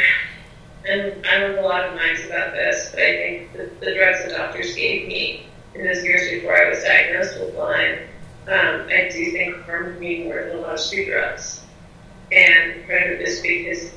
[0.88, 4.30] and I'm a lot of minds about this, but I think the, the drugs the
[4.30, 7.98] doctors gave me in those years before I was diagnosed with Lyme,
[8.48, 11.64] um, I do think harmed me more than a lot of street drugs.
[12.30, 13.92] And part of this because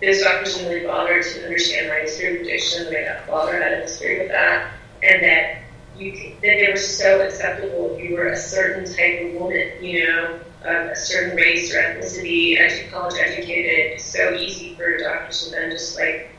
[0.00, 2.92] those doctors didn't really bother to understand my history of addiction.
[2.92, 4.72] Got bother had a history with that,
[5.02, 5.62] and that
[5.96, 10.06] you that they were so acceptable if you were a certain type of woman, you
[10.06, 14.00] know, of a certain race or ethnicity, edu- college educated.
[14.00, 16.30] So easy for doctors to then just like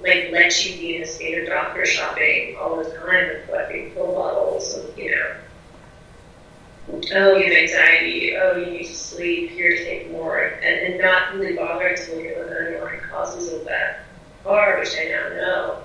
[0.00, 3.90] like let you be in a state of doctor shopping all the time and collecting
[3.92, 5.36] pill bottles and you know.
[7.14, 8.36] Oh, you have anxiety.
[8.36, 9.50] Oh, you need to sleep.
[9.50, 13.52] Here, take more, and, and not really bother to look at what the underlying causes
[13.52, 14.00] of that
[14.44, 15.82] are, which I now know.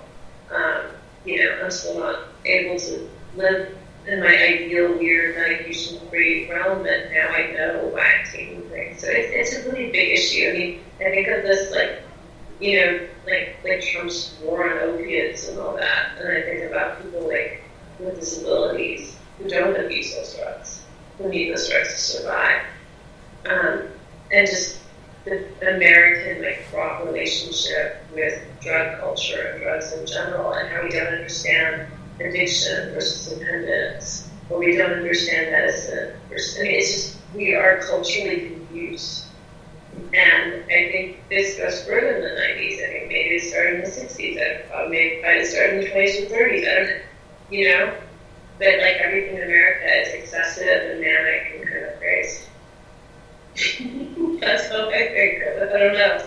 [0.51, 0.85] Um,
[1.25, 3.77] you know, I'm still not able to live
[4.10, 9.01] in my ideal weird medication free realm, but now I know why I'm taking things.
[9.01, 10.49] So it's, it's a really big issue.
[10.49, 12.01] I mean, I think of this like,
[12.60, 17.01] you know, like like Trump's war on opiates and all that, and I think about
[17.01, 17.62] people like
[17.99, 20.84] with disabilities who don't abuse those drugs,
[21.18, 22.62] who need those drugs to survive,
[23.45, 23.84] um,
[24.32, 24.80] and just
[25.26, 25.45] the
[25.76, 31.14] American like fraught relationship with drug culture and drugs in general, and how we don't
[31.14, 31.88] understand
[32.20, 36.13] addiction versus dependence, or we don't understand medicine.
[36.30, 39.26] Versus, I mean, it's just we are culturally confused.
[40.13, 42.84] And I think this goes further in the 90s.
[42.84, 44.38] I think maybe it started in the 60s.
[44.39, 46.61] I thought maybe it started in the 20s or 30s.
[46.61, 47.01] I don't,
[47.51, 47.95] you know.
[48.57, 52.43] But like everything in America is excessive and manic and kind of crazy.
[54.39, 55.43] That's how I think.
[55.43, 56.20] I don't know.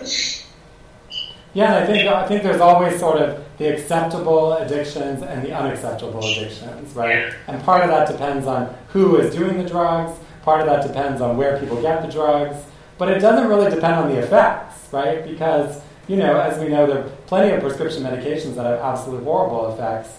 [1.53, 6.19] Yeah, I think I think there's always sort of the acceptable addictions and the unacceptable
[6.19, 7.33] addictions, right?
[7.47, 10.19] And part of that depends on who is doing the drugs.
[10.43, 12.57] Part of that depends on where people get the drugs.
[12.97, 15.23] But it doesn't really depend on the effects, right?
[15.23, 19.23] Because you know, as we know, there are plenty of prescription medications that have absolutely
[19.25, 20.09] horrible effects,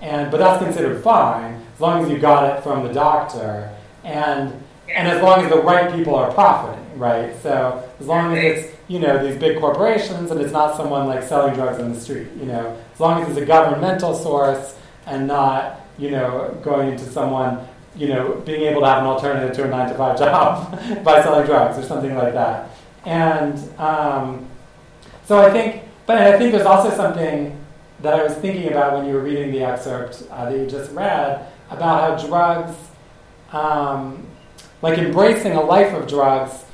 [0.00, 3.70] and but that's considered fine as long as you got it from the doctor,
[4.04, 4.52] and
[4.88, 7.34] and as long as the right people are profiting, right?
[7.42, 11.22] So as long as it's you know these big corporations and it's not someone like
[11.22, 14.76] selling drugs on the street, you know, as long as it's a governmental source
[15.06, 19.56] and not you know going into someone you know being able to have an alternative
[19.56, 22.68] to a nine to five job by selling drugs or something like that,
[23.06, 24.46] and um,
[25.24, 27.58] so I think, but I think there's also something
[28.02, 30.92] that I was thinking about when you were reading the excerpt uh, that you just
[30.92, 32.76] read about how drugs.
[33.50, 34.26] Um,
[34.82, 36.64] like embracing a life of drugs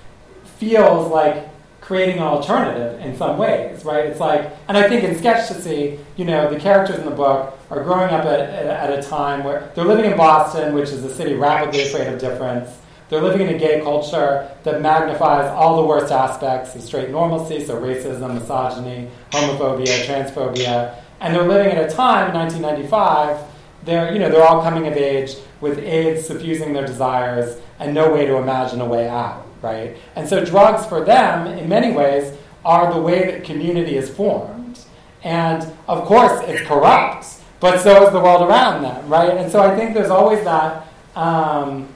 [0.61, 1.49] feels like
[1.81, 4.05] creating an alternative in some ways, right?
[4.05, 7.83] It's like, and I think in Sketchtasy, you know, the characters in the book are
[7.83, 11.35] growing up at, at, a time where they're living in Boston, which is a city
[11.35, 12.79] rapidly afraid of difference.
[13.09, 17.65] They're living in a gay culture that magnifies all the worst aspects of straight normalcy,
[17.65, 20.95] so racism, misogyny, homophobia, transphobia.
[21.21, 23.39] And they're living at a time, in 1995,
[23.85, 28.13] they're, you know, they're all coming of age with AIDS suffusing their desires and no
[28.13, 29.97] way to imagine a way out, right?
[30.17, 34.81] And so drugs for them, in many ways, are the way that community is formed.
[35.23, 37.27] And of course, it's corrupt,
[37.61, 39.37] but so is the world around them, right?
[39.37, 41.89] And so I think there's always that um,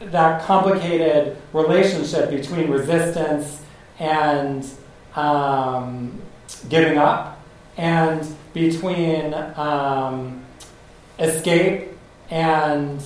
[0.00, 3.62] that complicated relationship between resistance
[3.98, 4.68] and
[5.14, 6.20] um,
[6.68, 7.40] giving up,
[7.76, 10.44] and between um,
[11.18, 11.90] escape
[12.30, 13.02] and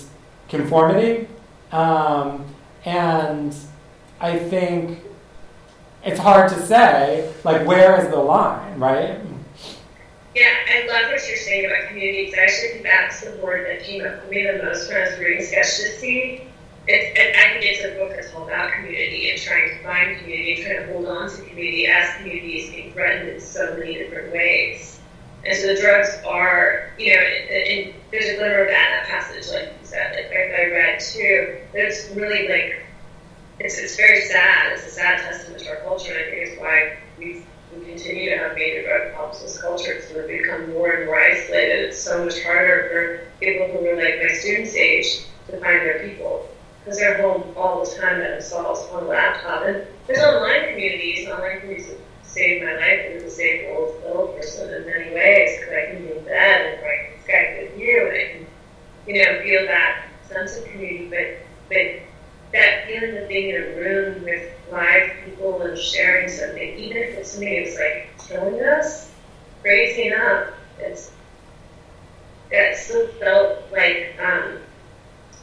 [0.49, 1.29] conformity.
[1.73, 2.47] Um,
[2.85, 3.55] and
[4.21, 5.01] I think
[6.05, 9.21] it's hard to say, like, where is the line, right?
[10.35, 13.67] Yeah, I love what you're saying about community because I actually think that's the word
[13.67, 16.45] that came up for me the most when I was reading Sketchtasy.
[16.87, 20.19] It's, and I think it's a book that's all about community and trying to find
[20.21, 23.95] community trying to hold on to community as community is being threatened in so many
[23.95, 24.98] different ways.
[25.45, 29.07] And so the drugs are, you know, and, there's a glimmer of that in that
[29.07, 31.59] passage, like you said, like I, read too.
[31.73, 32.87] But it's really like,
[33.61, 34.73] it's, it's very sad.
[34.73, 37.45] It's a sad testament to our culture, and I think it's why we
[37.77, 41.07] we continue to have major drug problems in this culture because we've become more and
[41.07, 41.91] more isolated.
[41.91, 46.09] It's so much harder for people who are like my students' age to find their
[46.09, 46.49] people
[46.85, 49.67] because they're home all the time by themselves on a laptop.
[49.67, 51.95] And there's online communities, online communities
[52.29, 56.13] saved my life as a disabled ill person in many ways because I can be
[56.13, 58.47] in bed and I can Skype with you and I can,
[59.07, 61.09] you know, feel that sense of community.
[61.11, 62.03] But but
[62.53, 67.17] that feeling of being in a room with live people and sharing something, even if
[67.17, 69.11] it's something that's like killing us,
[69.63, 70.49] raising up.
[70.79, 71.11] it's
[72.51, 74.59] that still felt like um,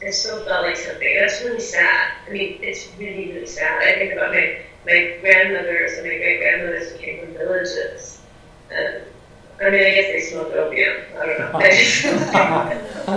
[0.00, 1.16] it still felt like something.
[1.18, 2.10] That's really sad.
[2.26, 3.82] I mean, it's really, really sad.
[3.82, 4.56] I think about my
[4.86, 8.20] my grandmothers and my great grandmothers came from villages.
[8.70, 9.02] And,
[9.60, 10.96] I mean, I guess they smoked opium.
[11.18, 11.58] I don't know.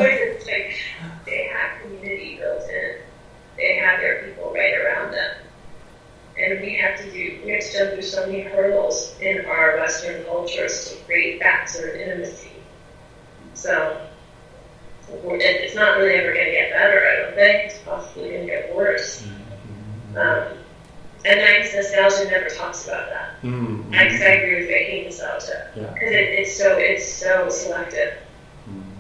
[0.02, 0.80] it's like
[1.26, 2.96] they have community built in.
[3.58, 5.36] They have their people right around them.
[6.40, 9.78] And we have to do, we have to jump through so many hurdles in our
[9.78, 12.52] Western cultures to create that sort of intimacy.
[13.54, 14.08] So,
[15.10, 17.06] it, it's not really ever going to get better.
[17.06, 19.28] I don't think it's possibly going to get worse.
[20.16, 20.60] Um,
[21.26, 23.42] and 90s nostalgia never talks about that.
[23.44, 23.94] Mm-hmm.
[23.94, 24.76] I, I agree with you.
[24.76, 25.84] I hate nostalgia Yeah.
[25.94, 28.14] because it, it's so it's so selective.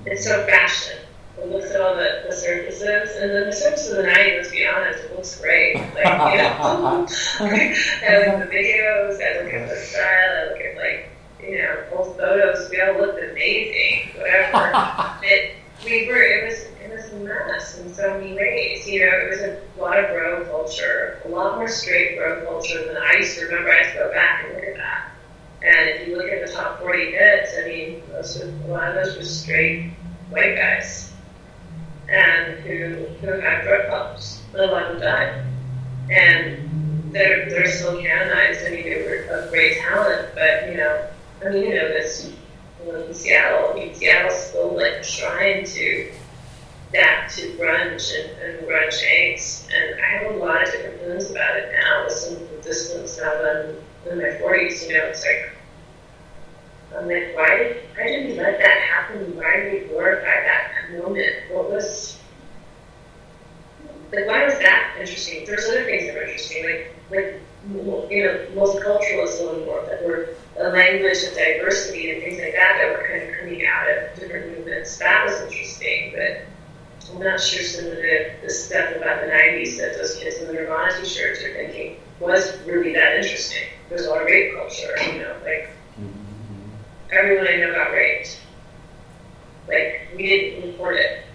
[0.05, 0.97] It's so fashion.
[1.37, 4.49] It looks at all the, the surfaces, and then the surfaces of the 90s, let's
[4.51, 5.75] be honest, it looks great.
[5.75, 7.07] Like, you know,
[7.39, 11.09] I look at the videos, I look at the style, I look at, like,
[11.41, 14.71] you know, old photos, we all looked amazing, whatever.
[15.23, 15.55] it,
[15.85, 16.65] we were, it was,
[17.11, 18.87] was a mess in so many ways.
[18.87, 22.85] You know, it was a lot of bro culture, a lot more straight bro culture
[22.85, 23.71] than I used to remember.
[23.71, 25.11] I used to go back and look at that.
[25.61, 28.89] And if you look at the top 40 hits, I mean, most of, a lot
[28.89, 29.91] of those were straight
[30.29, 31.11] white guys
[32.07, 34.41] and who, who had drug problems.
[34.53, 35.43] A lot of them died.
[36.09, 38.65] And they're, they're still canonized.
[38.65, 41.07] I mean, they were of great talent, but, you know,
[41.45, 42.31] I mean, you know, this
[42.87, 46.11] in Seattle, I mean, Seattle's still like trying to
[46.89, 49.67] adapt to grunge and, and grunge angst.
[49.73, 52.57] And I have a lot of different feelings about it now with some of the
[52.61, 53.75] distance now that
[54.05, 54.87] I'm in my 40s.
[54.87, 55.51] You know, it's like,
[56.97, 59.35] I'm like, why why did we let that happen?
[59.35, 61.35] Why did we glorify that moment?
[61.51, 62.17] What was,
[64.11, 65.45] like, why was that interesting?
[65.45, 70.69] There's other things that were interesting, like, like you know, multiculturalism and that were a
[70.69, 74.57] language of diversity and things like that that were kind of coming out of different
[74.57, 74.97] movements.
[74.97, 76.48] That was interesting, but
[77.11, 80.47] I'm not sure some of the, the stuff about the 90s that those kids in
[80.47, 83.67] the Nirvana t-shirts are thinking was really that interesting.
[83.89, 85.69] There's a lot of rape culture, you know, like
[85.99, 86.11] mm-hmm.
[87.11, 88.39] everyone I know got raped.
[89.67, 91.25] Like, we didn't report it.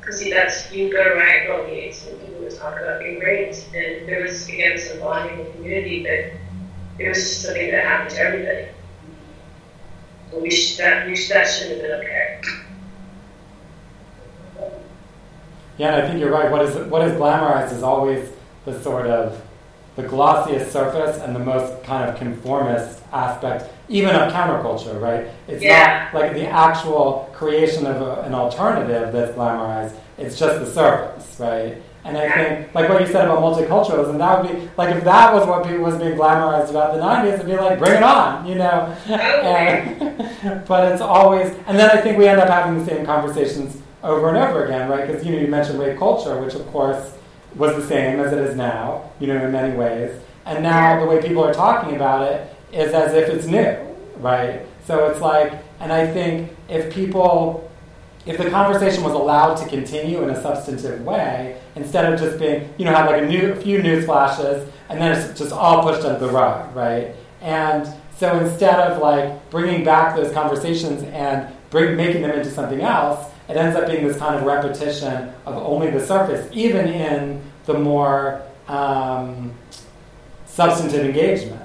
[0.00, 3.20] Because, see, that's, you go to riot grrrl meetings and people would talk about being
[3.20, 3.66] raped.
[3.74, 7.84] And there was, again, some bonding in the community, but it was just something that
[7.84, 8.68] happened to everybody.
[10.30, 12.40] But we should, that, we should, that shouldn't have been okay.
[15.80, 16.50] Yeah, and I think you're right.
[16.50, 18.28] What is what is glamorized is always
[18.66, 19.40] the sort of
[19.96, 25.28] the glossiest surface and the most kind of conformist aspect, even of counterculture, right?
[25.48, 26.10] It's Yeah.
[26.12, 29.94] not like the actual creation of a, an alternative that's glamorized.
[30.18, 31.80] It's just the surface, right?
[32.04, 35.32] And I think, like what you said about multiculturalism, that would be like if that
[35.32, 38.44] was what people was being glamorized about the '90s, it'd be like, bring it on,
[38.46, 38.94] you know.
[39.08, 43.79] And, but it's always, and then I think we end up having the same conversations
[44.02, 45.06] over and over again, right?
[45.06, 47.12] Because you know, you mentioned rape culture, which of course
[47.56, 50.18] was the same as it is now, you know, in many ways.
[50.46, 53.76] And now the way people are talking about it is as if it's new,
[54.16, 54.62] right?
[54.84, 57.70] So it's like, and I think if people,
[58.26, 62.72] if the conversation was allowed to continue in a substantive way, instead of just being,
[62.78, 65.82] you know, have like a, new, a few news flashes and then it's just all
[65.82, 67.14] pushed under the rug, right?
[67.40, 72.82] And so instead of like bringing back those conversations and bring, making them into something
[72.82, 77.42] else, it ends up being this kind of repetition of only the surface, even in
[77.66, 79.52] the more um,
[80.46, 81.60] substantive engagement.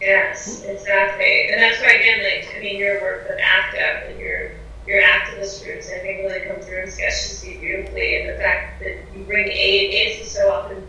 [0.00, 1.52] Yes, exactly.
[1.52, 4.50] And that's why, again, like, I mean, your work with ACT UP and your,
[4.88, 8.20] your activist roots, I think, really come through in Sketch to beautifully.
[8.20, 10.84] And the fact that you bring AIDS, AIDS is so often,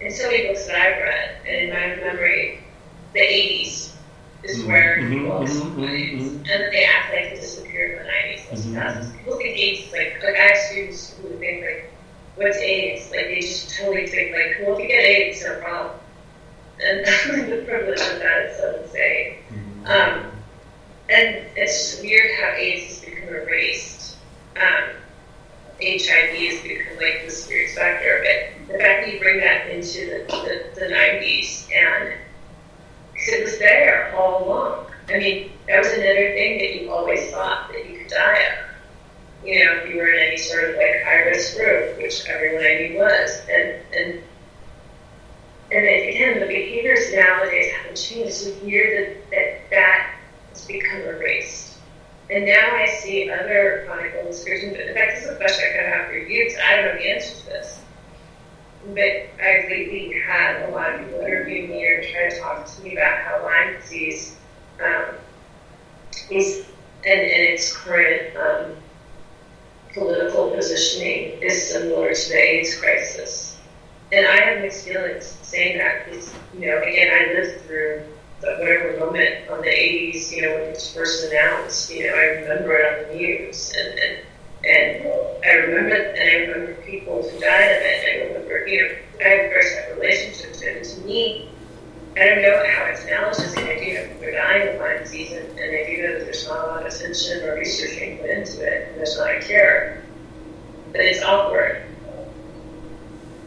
[0.00, 2.58] in so many books that I've read, and in my memory,
[3.12, 3.92] the 80s
[4.44, 6.32] is Mhm, where mhm, people mhm, mm mhm, mhm.
[6.50, 8.58] and then they act like it disappeared in the 90s and Mhm.
[8.58, 9.08] 2000s.
[9.10, 11.78] People think AIDS is like, like, I have students who think, like,
[12.34, 13.08] what's AIDS?
[13.10, 15.92] Like, they just totally think, like, well, if you get AIDS, no problem.
[16.80, 17.04] And
[17.48, 19.32] the privilege of that is so insane.
[19.84, 20.26] Um,
[21.08, 24.14] and it's just weird how AIDS has become erased.
[24.56, 24.84] Um,
[25.80, 28.36] HIV has become like this weird specter, but
[28.68, 32.12] the fact that you bring that into the, the, the 90s and
[33.14, 34.86] 'cause it was there all along.
[35.08, 39.46] I mean, that was another thing that you always thought that you could die of.
[39.46, 42.64] You know, if you were in any sort of like high risk group, which everyone
[42.64, 43.42] I knew was.
[43.50, 44.22] And, and
[45.70, 48.46] and again, the behaviors nowadays haven't changed.
[48.46, 50.14] It's weird that, that that
[50.50, 51.78] has become erased.
[52.30, 54.62] And now I see other chronic illness groups.
[54.62, 56.84] In fact, this is a question I kind of have for you because I don't
[56.86, 57.83] know the answer to this.
[58.86, 62.82] But I've lately had a lot of people interview me or try to talk to
[62.82, 64.36] me about how Lyme disease
[64.82, 65.14] um,
[66.30, 66.66] is,
[67.04, 68.76] and, and its current um,
[69.94, 73.56] political positioning is similar to the AIDS crisis.
[74.12, 78.02] And I have mixed feelings saying that because, you know, again, I lived through
[78.40, 82.14] the whatever moment on the 80s, you know, when it was first announced, you know,
[82.14, 84.18] I remember it on the news and, and,
[84.66, 85.06] and
[85.44, 88.04] I remember, and I remember people who died of it.
[88.04, 90.76] And I remember, you know, I have a very sad relationship to.
[90.76, 91.48] And to me,
[92.16, 93.56] I don't know how it's analogous.
[93.56, 96.24] I do know people are dying of Lyme disease, and, and I do know that
[96.24, 99.30] there's not a lot of attention or research being put into it, and there's not
[99.34, 100.02] a cure.
[100.92, 101.82] But it's awkward.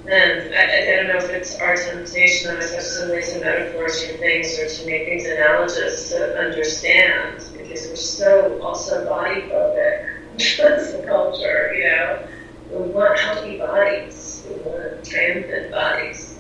[0.05, 4.57] And I, I don't know if it's our temptation of especially some metaphors for things
[4.59, 11.05] or to make things analogous to understand, because we're so also body phobic as a
[11.05, 12.27] culture, you know.
[12.71, 14.45] We want healthy bodies.
[14.49, 16.38] We want triumphant bodies.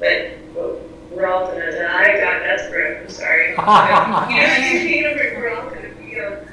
[0.00, 0.38] But
[1.10, 2.20] we're all to die.
[2.20, 3.02] God, that's grim.
[3.02, 3.50] I'm sorry.
[3.50, 6.44] you know, you know, we're all going to feel,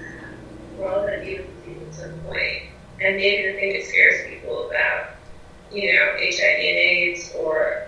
[0.77, 2.63] we're all to be at some point.
[3.01, 5.09] And maybe the thing that scares people about,
[5.71, 7.87] you know, HIV and AIDS or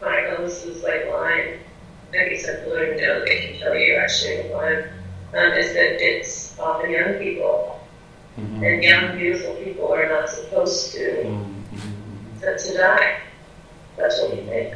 [0.00, 1.58] chronic illnesses like Lyme,
[2.12, 4.84] guess some people don't even know they can kill you actually with Lyme,
[5.36, 7.80] um, is that it's often young people.
[8.38, 8.64] Mm-hmm.
[8.64, 12.40] And young, beautiful people are not supposed to, mm-hmm.
[12.40, 13.20] to, to die.
[13.96, 14.74] That's what we think.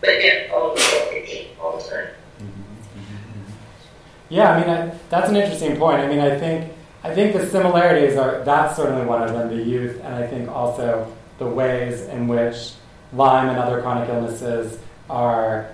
[0.00, 2.08] But yeah, all the people, all the time.
[4.30, 6.00] Yeah, I mean, I, that's an interesting point.
[6.00, 6.72] I mean, I think
[7.04, 10.48] I think the similarities are that's certainly one of them, the youth, and I think
[10.48, 12.72] also the ways in which
[13.12, 14.78] Lyme and other chronic illnesses
[15.10, 15.68] are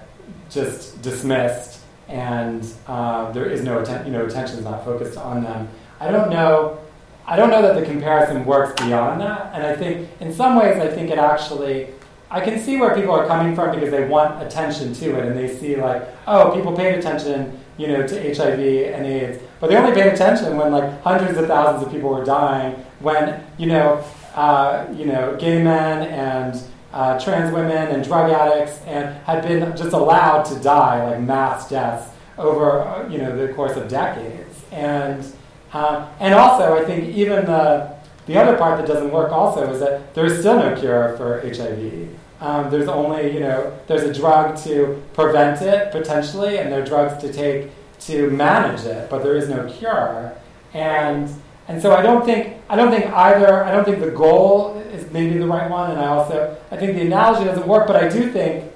[0.51, 1.68] just dismissed,
[2.09, 5.69] and uh, there is no atten- you know attention is not focused on them.
[6.01, 6.79] I don't know.
[7.27, 10.79] I don't know that the comparison works beyond that, and I think in some ways
[10.81, 11.89] I think it actually
[12.31, 15.37] I can see where people are coming from because they want attention to it and
[15.37, 18.61] they see like, oh, people paid attention, you know, to HIV
[18.95, 22.25] and AIDS, but they only paid attention when like hundreds of thousands of people were
[22.25, 24.05] dying, when you know,
[24.35, 26.63] uh, you know, gay men and
[26.93, 31.69] uh, trans women and drug addicts and had been just allowed to die like mass
[31.69, 35.33] deaths over uh, you know the course of decades, and
[35.73, 37.95] uh, and also I think even the
[38.27, 41.41] the other part that doesn't work also is that there is still no cure for
[41.41, 42.11] HIV.
[42.41, 46.87] Um, there's only, you know, there's a drug to prevent it potentially, and there are
[46.87, 47.71] drugs to take
[48.01, 50.33] to manage it, but there is no cure.
[50.73, 51.29] And
[51.67, 55.11] and so I don't think I don't think either I don't think the goal is
[55.13, 58.09] maybe the right one, and I also I think the analogy doesn't work, but I
[58.09, 58.71] do think,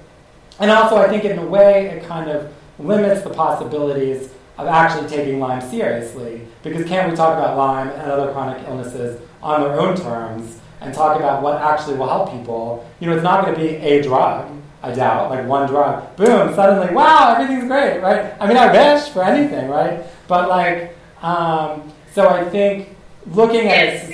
[0.59, 5.07] and also I think in a way it kind of limits the possibilities of actually
[5.09, 9.79] taking Lyme seriously, because can't we talk about Lyme and other chronic illnesses on their
[9.79, 12.87] own terms and talk about what actually will help people.
[12.99, 14.51] You know, it's not going to be a drug,
[14.81, 16.15] I doubt, like one drug.
[16.17, 18.33] Boom, suddenly, wow, everything's great, right?
[18.39, 20.03] I mean, I wish for anything, right?
[20.27, 22.89] But like, um, so I think
[23.27, 24.07] looking at it's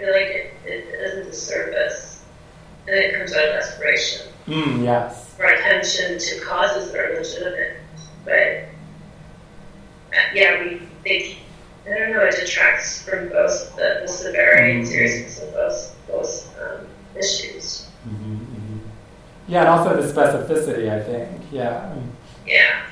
[0.00, 2.22] feel like it, it is a disservice,
[2.86, 4.26] and it comes out of desperation.
[4.46, 5.34] Mm, yes.
[5.36, 7.76] For attention to causes that are legitimate,
[8.24, 8.64] but
[10.12, 11.36] uh, yeah, we they
[11.86, 14.90] I don't know, it detracts from both the, the severity and mm-hmm.
[14.90, 16.86] seriousness of both, both um,
[17.16, 17.88] issues.
[18.06, 18.78] Mm-hmm, mm-hmm.
[19.48, 21.42] Yeah, and also the specificity, I think.
[21.50, 21.94] Yeah.
[22.46, 22.82] Yeah.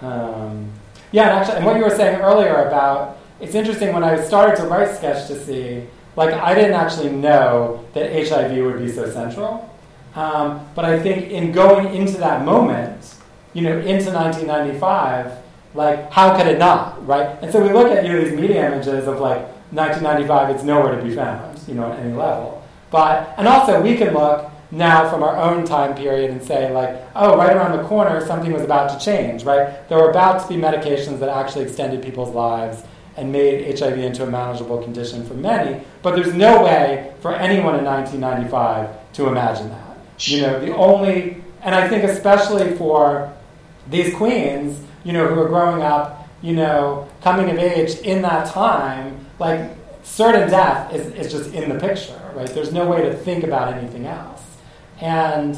[0.00, 0.72] Um,
[1.10, 4.56] yeah, and actually, and what you were saying earlier about it's interesting when I started
[4.56, 5.86] to write Sketchtasy,
[6.16, 9.72] like I didn't actually know that HIV would be so central.
[10.14, 13.14] Um, but I think in going into that moment,
[13.52, 15.32] you know, into 1995,
[15.74, 17.36] like, how could it not, right?
[17.42, 19.42] And so we look at you know these media images of like
[19.72, 20.54] 1995.
[20.54, 22.66] It's nowhere to be found, you know, at any level.
[22.90, 26.96] But and also we can look now from our own time period and say like,
[27.14, 29.88] oh, right around the corner, something was about to change, right?
[29.88, 32.82] There were about to be medications that actually extended people's lives
[33.16, 35.84] and made HIV into a manageable condition for many.
[36.02, 39.98] But there's no way for anyone in 1995 to imagine that.
[40.20, 43.32] You know, the only, and I think especially for
[43.88, 48.48] these queens you know, who are growing up, you know, coming of age in that
[48.48, 49.70] time, like
[50.02, 52.48] certain death is, is just in the picture, right?
[52.48, 54.42] There's no way to think about anything else.
[55.00, 55.56] And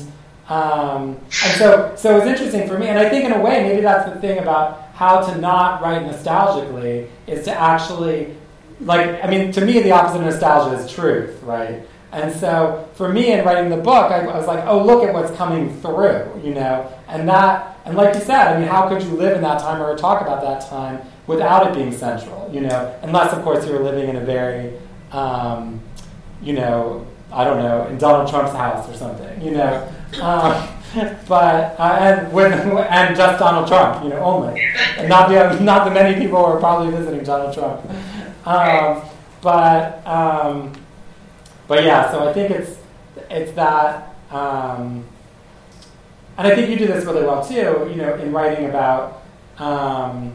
[0.51, 3.63] um, and so, so it was interesting for me, and I think in a way,
[3.63, 8.35] maybe that's the thing about how to not write nostalgically is to actually,
[8.81, 11.87] like, I mean, to me, the opposite of nostalgia is truth, right?
[12.11, 15.15] And so for me in writing the book, I, I was like, oh, look at
[15.15, 19.03] what's coming through, you know, and that and like you said, I mean, how could
[19.03, 22.51] you live in that time or talk about that time without it being central?
[22.53, 24.75] You know, unless of course you were living in a very,
[25.13, 25.81] um,
[26.43, 29.41] you know, I don't know, in Donald Trump's house or something.
[29.41, 30.69] You know, um,
[31.28, 34.61] but uh, and with and just Donald Trump, you know, only,
[35.09, 37.82] not the not the many people who are probably visiting Donald Trump.
[38.47, 39.03] Um,
[39.43, 40.72] but um,
[41.66, 42.78] but yeah, so I think it's
[43.30, 44.14] it's that.
[44.30, 45.07] Um,
[46.39, 49.24] and I think you do this really well too, you know, in writing about
[49.59, 50.32] um,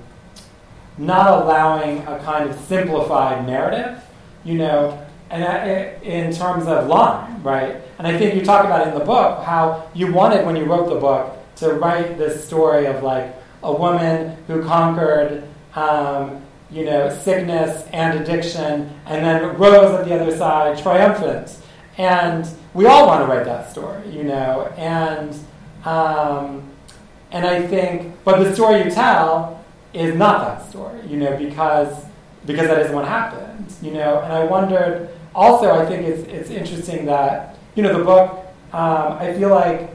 [0.97, 4.03] not allowing a kind of simplified narrative,
[4.43, 5.02] you know,
[5.34, 7.81] and I, in terms of Lyme, right?
[7.97, 10.89] And I think you talk about in the book how you wanted when you wrote
[10.89, 17.09] the book to write this story of like a woman who conquered, um, you know,
[17.09, 21.57] sickness and addiction, and then rose at the other side triumphant.
[21.97, 25.34] And we all want to write that story, you know, and
[25.84, 26.69] um,
[27.31, 32.05] and I think, but the story you tell is not that story, you know, because
[32.45, 34.19] because that isn't what happened, you know.
[34.19, 38.45] And I wondered also, I think it's it's interesting that you know the book.
[38.71, 39.89] Um, I feel like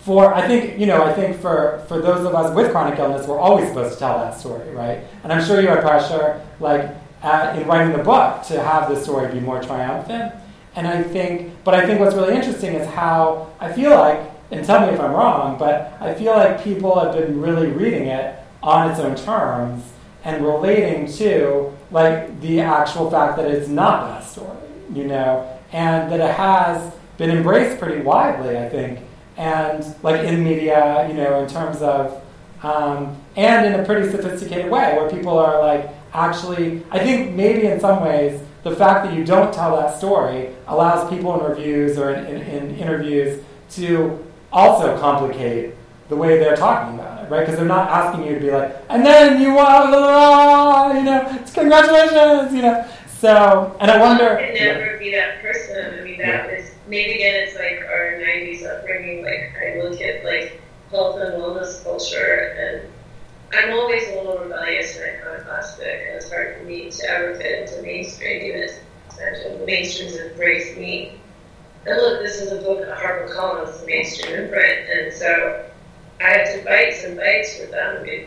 [0.00, 3.26] for I think you know I think for for those of us with chronic illness,
[3.26, 5.04] we're always supposed to tell that story, right?
[5.22, 6.90] And I'm sure you had pressure, like
[7.22, 10.34] at, in writing the book, to have the story be more triumphant.
[10.74, 14.20] And I think, but I think what's really interesting is how I feel like,
[14.50, 18.08] and tell me if I'm wrong, but I feel like people have been really reading
[18.08, 19.91] it on its own terms
[20.24, 24.56] and relating to like the actual fact that it's not that story,
[24.94, 29.00] you know, and that it has been embraced pretty widely, I think,
[29.36, 32.22] and like in media, you know, in terms of,
[32.62, 37.66] um, and in a pretty sophisticated way where people are like actually, I think maybe
[37.66, 41.98] in some ways the fact that you don't tell that story allows people in reviews
[41.98, 45.74] or in, in, in interviews to also complicate
[46.12, 47.40] the way they're talking about it, right?
[47.40, 51.54] Because they're not asking you to be like, and then you won, you know, it's
[51.54, 52.86] congratulations, you know.
[53.18, 54.36] So, and I wonder.
[54.36, 54.98] I could never yeah.
[54.98, 56.00] be that person.
[56.00, 56.54] I mean, that yeah.
[56.54, 59.24] was maybe again, it's like our '90s upbringing.
[59.24, 60.60] Like I look at like
[60.90, 62.90] health and wellness culture, and
[63.54, 67.70] I'm always a little rebellious and iconoclastic, and it's hard for me to ever fit
[67.70, 68.42] into mainstream.
[68.42, 68.68] Even
[69.16, 71.18] the mainstream's embraced me.
[71.86, 75.71] And look, this is a book that HarperCollins, mainstream imprint, and so
[76.22, 77.98] I had to fight some fights with them.
[77.98, 78.26] I mean,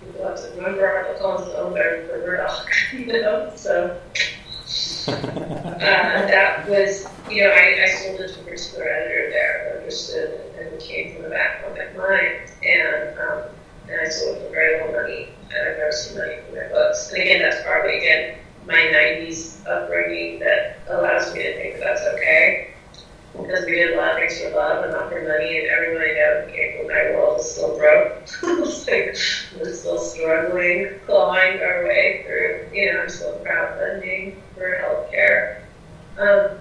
[0.00, 4.00] people have to remember HarperCollins is owned by Rupert Murdoch, you know, so.
[5.08, 10.40] uh, that was, you know, I, I sold it to a particular editor there, understood
[10.60, 12.52] and came from the back of my mind.
[12.64, 13.42] And um,
[13.88, 16.68] and I sold it for very low money, and I've never seen money from my
[16.68, 17.10] books.
[17.10, 22.06] And again, that's probably again my '90s upbringing that allows me to think that that's
[22.14, 22.69] okay
[23.32, 26.12] because we did a lot of for love and not for money, and everyone I
[26.14, 28.12] know came from my world is still broke.
[28.42, 29.16] like
[29.58, 32.76] we're still struggling, clawing our way through.
[32.76, 35.60] You know, I'm still crowdfunding for healthcare.
[36.18, 36.58] Um,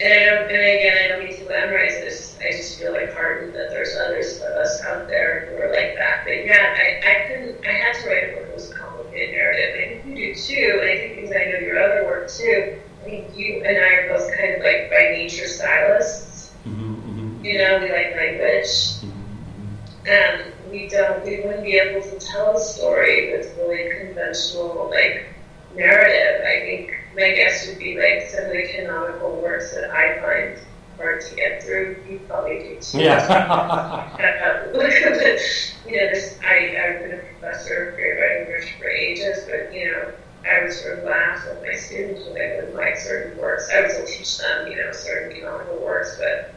[0.00, 2.36] and I don't, and again, I don't mean to glamorize this.
[2.40, 5.94] I just feel like heartened that there's others of us out there who are like
[5.94, 6.24] that.
[6.24, 9.34] But yeah, I, I couldn't, I had to write a book that was a complicated
[9.34, 9.74] narrative.
[9.74, 12.80] I think you do too, and I think because I know your other work too.
[13.02, 16.52] I think you and I are both kind of like by nature stylists.
[16.64, 17.44] Mm-hmm, mm-hmm.
[17.44, 18.68] You know, we like language.
[19.02, 24.88] Mm-hmm, and we don't, we wouldn't be able to tell a story with really conventional,
[24.90, 25.26] like,
[25.74, 26.44] narrative.
[26.46, 30.58] I think my guess would be like some of the canonical works that I find
[30.96, 31.96] hard to get through.
[32.08, 33.00] You probably do too.
[33.00, 34.16] Yeah.
[34.72, 39.90] you know, this, I, I've been a professor of creative writing for ages, but you
[39.90, 40.12] know,
[40.48, 43.70] I would sort of laugh with my students when they wouldn't like certain works.
[43.72, 46.54] I would still teach them, you know, certain canonical works, but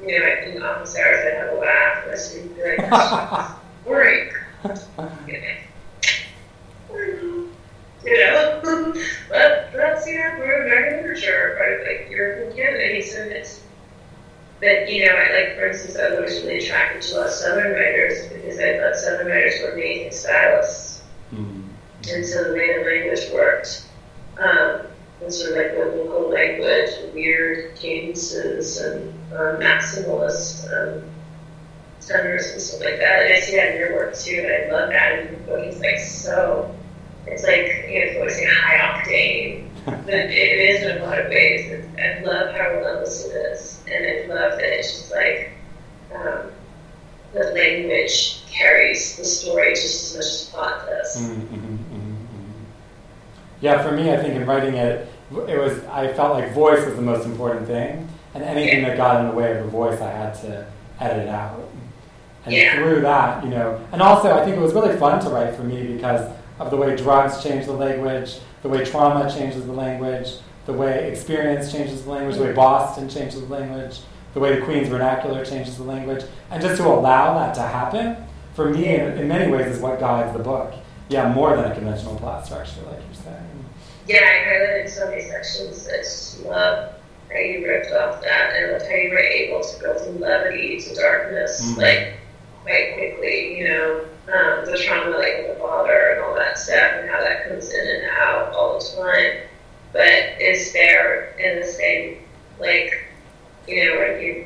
[0.00, 3.50] you know, in office hours I'd have a laugh and my students would be like,
[3.84, 4.30] boring.
[8.04, 8.60] you know,
[9.28, 12.94] but that's, you know, we're American literature, part of like European Canada.
[12.94, 13.62] He said it's
[14.60, 17.32] but you know, I like for instance, I was really attracted to a lot of
[17.32, 21.02] Southern writers because I thought Southern writers were amazing stylists,
[21.32, 21.67] mm-hmm.
[22.06, 23.86] And so the way the language worked
[24.38, 24.86] um,
[25.20, 31.02] was sort of like the local language, weird cadences and um, maximalist um,
[32.00, 33.24] tenors and stuff like that.
[33.24, 35.60] And I see that in your work too, and I love that in your book.
[35.64, 36.74] It's like so
[37.26, 41.70] it's like, you know, voicing high octane, but it is in a lot of ways.
[41.70, 45.52] It's, I love how relentless it is, and I love that it's just like
[46.14, 46.50] um,
[47.32, 51.16] the language carries the story just as much as plot does.
[51.16, 51.87] Mm-hmm.
[53.60, 56.96] Yeah, for me, I think in writing it, it was I felt like voice was
[56.96, 60.10] the most important thing, and anything that got in the way of the voice, I
[60.10, 60.66] had to
[61.00, 61.60] edit out.
[62.44, 62.76] And yeah.
[62.76, 65.64] through that, you know, and also I think it was really fun to write for
[65.64, 70.28] me because of the way drugs change the language, the way trauma changes the language,
[70.66, 74.00] the way experience changes the language, the way Boston changes the language,
[74.34, 76.24] the way the Queen's vernacular changes the language.
[76.50, 78.16] And just to allow that to happen,
[78.54, 80.74] for me, in, in many ways, is what guides the book.
[81.08, 83.64] Yeah, more than a conventional plot structure, like you're saying.
[84.06, 85.88] Yeah, I highlighted so many sections.
[85.88, 86.94] I just love
[87.30, 90.94] how you ripped off that and how you were able to go from levity to
[90.94, 91.80] darkness, mm-hmm.
[91.80, 92.14] like
[92.62, 97.08] quite quickly, you know um, the trauma like the father and all that stuff and
[97.08, 99.40] how that comes in and out all the time.
[99.92, 102.18] but is there in the same
[102.60, 103.06] like
[103.66, 104.44] you know when you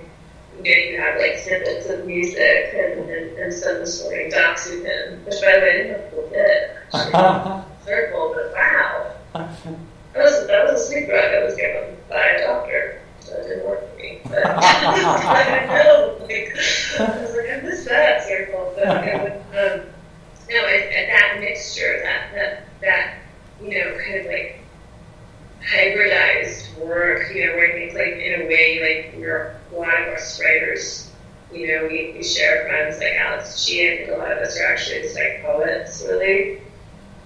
[0.59, 4.85] know you have like snippets of music and and, and some this morning docs with
[4.85, 7.73] him, which by the way I didn't have a cool bit actually.
[7.83, 9.15] Seroquel, but wow.
[10.13, 13.01] That was that was a sleep drug I was given by a doctor.
[13.21, 14.21] So it didn't work for me.
[14.25, 16.53] But I know, like,
[17.01, 18.75] I was like, I missed that Seroquel.
[18.75, 19.87] But it would, um,
[20.51, 23.19] you know, and, and that mixture, that that that
[23.63, 24.62] you know, kind of like
[25.63, 30.03] hybridized work, you know, where I think like in a way like we're a lot
[30.03, 31.11] of us writers,
[31.53, 33.87] you know, we, we share friends like Alex G.
[33.87, 36.61] I think a lot of us are actually just like poets really.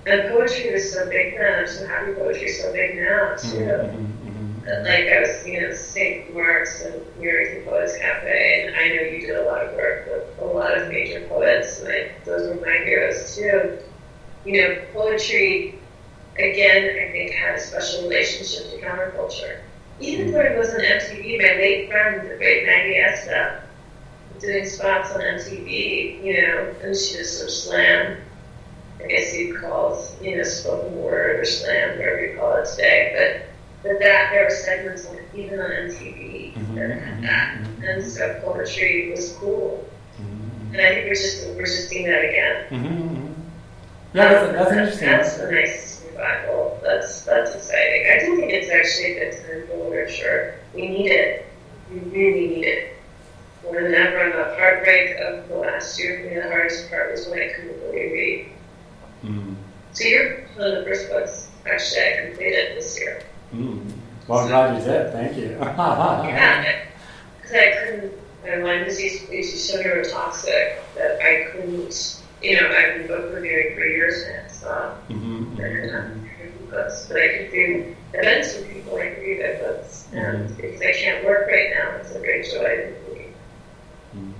[0.06, 3.58] And poetry was so big then, I'm so happy poetry is so big now too.
[3.58, 4.68] Mm-hmm, mm-hmm, mm-hmm.
[4.68, 6.32] And, like I was, you know, St.
[6.34, 10.38] Mark's and City Poets Cafe, and I know you did a lot of work with
[10.40, 13.78] a lot of major poets, and I, those were my heroes too.
[14.44, 15.78] You know, poetry
[16.38, 19.60] again, I think, had a special relationship to counterculture.
[20.00, 23.62] Even though it was on MTV, my late friend, the great Maggie Estep,
[24.40, 28.18] doing spots on MTV, you know, and she was some slam,
[29.02, 32.68] I guess you'd call it, you know, spoken word or slam, whatever you call it
[32.68, 33.46] today, but
[33.82, 37.84] but that there were segments on even on MTV mm-hmm, that had mm-hmm, that, mm-hmm.
[37.84, 39.88] and so poetry was cool,
[40.72, 42.66] and I think we're just we're just seeing that again.
[42.70, 43.32] Mm-hmm.
[44.14, 45.08] Yeah, that's, that's um, interesting.
[45.08, 45.85] That's a nice
[46.16, 46.78] revival.
[46.82, 48.06] That's that's exciting.
[48.12, 50.60] I do think it's actually a good time for literature.
[50.74, 51.46] We need it.
[51.90, 52.96] We really need it.
[53.62, 57.10] More than ever, and the heartbreak of the last year for me, the hardest part
[57.10, 58.48] was when I couldn't really read.
[59.24, 59.56] Mm.
[59.92, 63.22] So you're one of the first books actually I completed this year.
[63.54, 63.90] Mm.
[64.28, 65.12] Well, I'm glad you did.
[65.12, 65.58] Thank you.
[65.60, 66.84] Yeah,
[67.38, 68.12] because I couldn't.
[68.44, 72.22] My mind was used, used to so neurotoxic that I couldn't.
[72.46, 75.90] You know, I've been book reviewing for years now, so Mhm, I couldn't
[76.22, 78.96] mhm, books, but I could do events with people.
[78.98, 80.56] I could read their books, and Mhm.
[80.56, 83.34] because I can't work right now, it's a great joy to read.
[84.16, 84.32] mhm.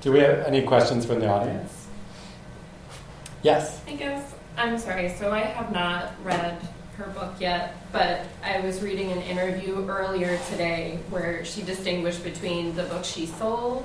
[0.00, 1.72] Do we have any questions from the audience?
[3.42, 3.82] Yes.
[3.86, 4.22] I guess
[4.56, 5.10] I'm sorry.
[5.18, 6.56] So I have not read
[6.96, 12.74] her book yet, but I was reading an interview earlier today where she distinguished between
[12.74, 13.84] the book she sold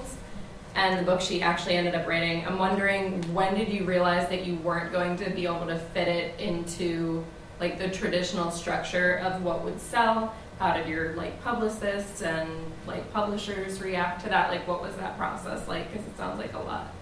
[0.75, 2.45] and the book she actually ended up writing.
[2.45, 6.07] I'm wondering when did you realize that you weren't going to be able to fit
[6.07, 7.23] it into
[7.59, 10.33] like the traditional structure of what would sell?
[10.59, 12.49] How did your like publicists and
[12.87, 14.49] like publishers react to that?
[14.49, 15.91] Like what was that process like?
[15.91, 16.93] Because it sounds like a lot.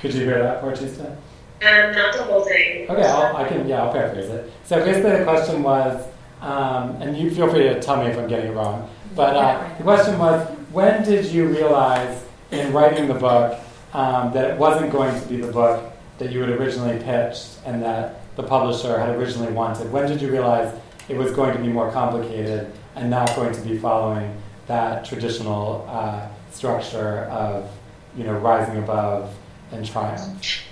[0.00, 1.16] Could you hear that, Porochista?
[1.62, 2.90] Um, not the whole thing.
[2.90, 3.66] Okay, I'll, I can.
[3.66, 4.52] Yeah, I'll paraphrase it.
[4.64, 6.06] So basically, the question was,
[6.42, 8.90] um, and you feel free to tell me if I'm getting it wrong.
[9.14, 13.60] But uh, the question was, when did you realize in writing the book
[13.92, 17.82] um, that it wasn't going to be the book that you had originally pitched and
[17.82, 19.90] that the publisher had originally wanted?
[19.92, 20.74] When did you realize
[21.08, 24.34] it was going to be more complicated and not going to be following
[24.66, 27.70] that traditional uh, structure of,
[28.16, 29.34] you know, rising above
[29.70, 30.64] and triumph?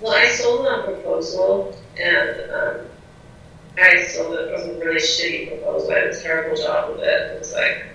[0.00, 2.86] Well, I sold on proposal, and um,
[3.80, 4.52] I sold it.
[4.52, 5.92] Was a really shitty proposal.
[5.92, 7.32] I did a terrible job with it.
[7.32, 7.86] It was like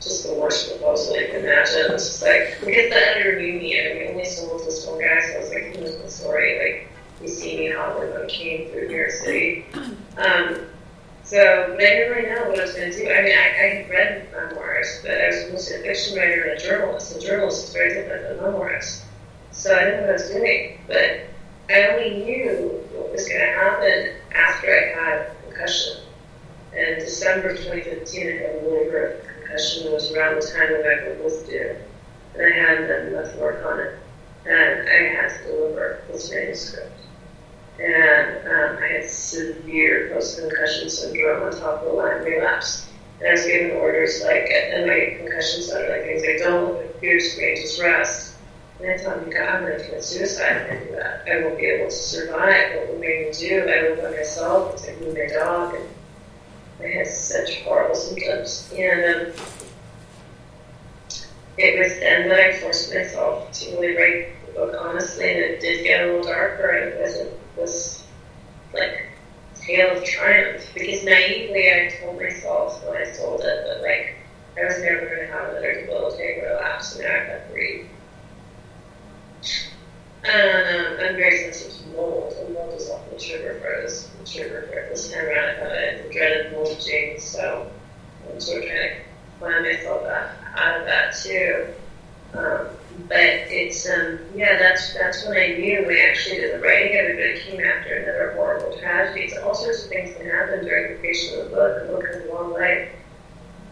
[0.00, 1.92] just the worst proposal you can imagine.
[1.92, 5.20] It's just like because the editor knew me, and we only sold this one guy,
[5.20, 6.88] so I was like, "Here's the story." Like
[7.22, 9.66] you see me hobbling I came through New York City.
[10.16, 10.66] Um,
[11.22, 13.08] so, I didn't really know what I was going to do.
[13.08, 16.58] I mean, I, I had read memoirs, but I was mostly a fiction writer and
[16.58, 17.16] a journalist.
[17.16, 19.02] A journalist is very different than a memoirist.
[19.52, 21.20] So I didn't know what I was doing, but
[21.70, 26.02] I only knew what was going to happen after I had concussion.
[26.76, 29.88] In December 2015, I had a liver concussion.
[29.88, 31.76] It was around the time that book was due,
[32.34, 33.98] and I hadn't done work on it,
[34.46, 36.92] and I had to deliver this manuscript.
[37.80, 42.86] And um, I had severe post-concussion syndrome on top of the Lyme relapse.
[43.20, 47.04] And I was given orders like at my concussion center, like things like don't look
[47.04, 48.29] at screen, just rest.
[48.82, 51.94] And I thought, God, I'm going to commit suicide if I won't be able to
[51.94, 52.76] survive.
[52.76, 53.60] What will me do?
[53.68, 54.72] I live by myself.
[54.72, 55.74] It's like me my dog.
[55.74, 55.86] And
[56.80, 58.72] I had such horrible symptoms.
[58.74, 59.32] And um,
[61.58, 65.30] it was then that I forced myself to really write the book honestly.
[65.30, 66.70] And it did get a little darker.
[66.70, 68.06] And it wasn't this,
[68.72, 69.08] like,
[69.56, 70.64] tale of triumph.
[70.72, 74.16] Because naively, I told myself when I sold it that, like,
[74.56, 76.96] I was never going to have another debilitating relapse.
[76.96, 77.40] And now I've had.
[80.22, 84.10] Um, I'm very sensitive to mold, and mold is often trigger for this.
[84.26, 85.66] Trigger for this time around.
[85.66, 87.70] I had a dreaded mold jinx, so
[88.30, 88.96] I'm sort of trying to
[89.38, 91.68] climb myself out, of that too.
[92.34, 92.68] Um,
[93.08, 97.06] but it's um, yeah, that's that's when I knew I actually did the writing of
[97.06, 97.16] it.
[97.16, 100.98] But it came after another horrible tragedies, all sorts of things can happen during the
[100.98, 101.80] creation of the book.
[101.80, 102.90] The book has a long life,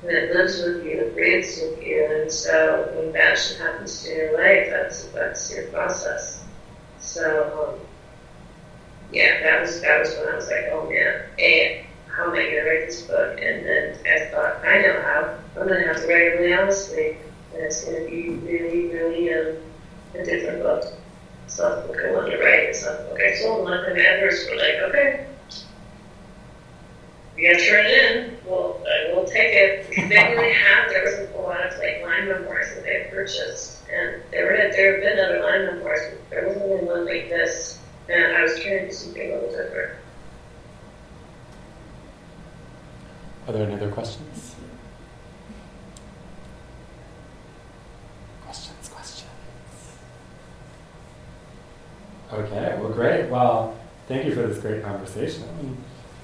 [0.02, 4.04] and it lives with you, it breathes with you, and so when bad shit happens
[4.04, 6.44] to your life, that's that's your process.
[7.00, 7.86] So, um,
[9.12, 11.84] yeah, that was that was when I was like, oh man, a
[12.18, 13.38] how am I to write this book?
[13.40, 15.34] And then I thought, I know how.
[15.60, 17.16] I'm to have to write it really honestly,
[17.52, 19.56] and it's to be really, really um,
[20.14, 20.84] a different book.
[21.46, 22.68] It's not the book I wanted to write.
[22.68, 23.66] It's not the book I told.
[23.66, 25.26] The editors were like, okay,
[27.38, 28.36] you got to turn it in.
[28.44, 29.86] Well, I will take it.
[29.90, 30.88] They really have.
[30.88, 34.56] There was a lot of like Lyme memoirs that they had purchased, and there were
[34.56, 37.78] there have been other Lyme memoirs, but there wasn't only one like this.
[38.08, 39.98] And I was trying to do something a little different.
[43.46, 44.56] Are there any other questions?
[48.44, 49.30] Questions, questions.
[52.32, 53.30] Okay, well, great.
[53.30, 53.78] Well,
[54.08, 55.76] thank you for this great conversation.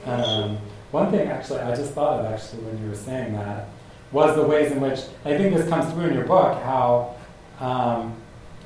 [0.06, 0.58] Um,
[0.94, 3.66] one thing, actually, I just thought of actually when you were saying that
[4.12, 6.62] was the ways in which I think this comes through in your book.
[6.62, 7.16] How
[7.58, 8.14] um,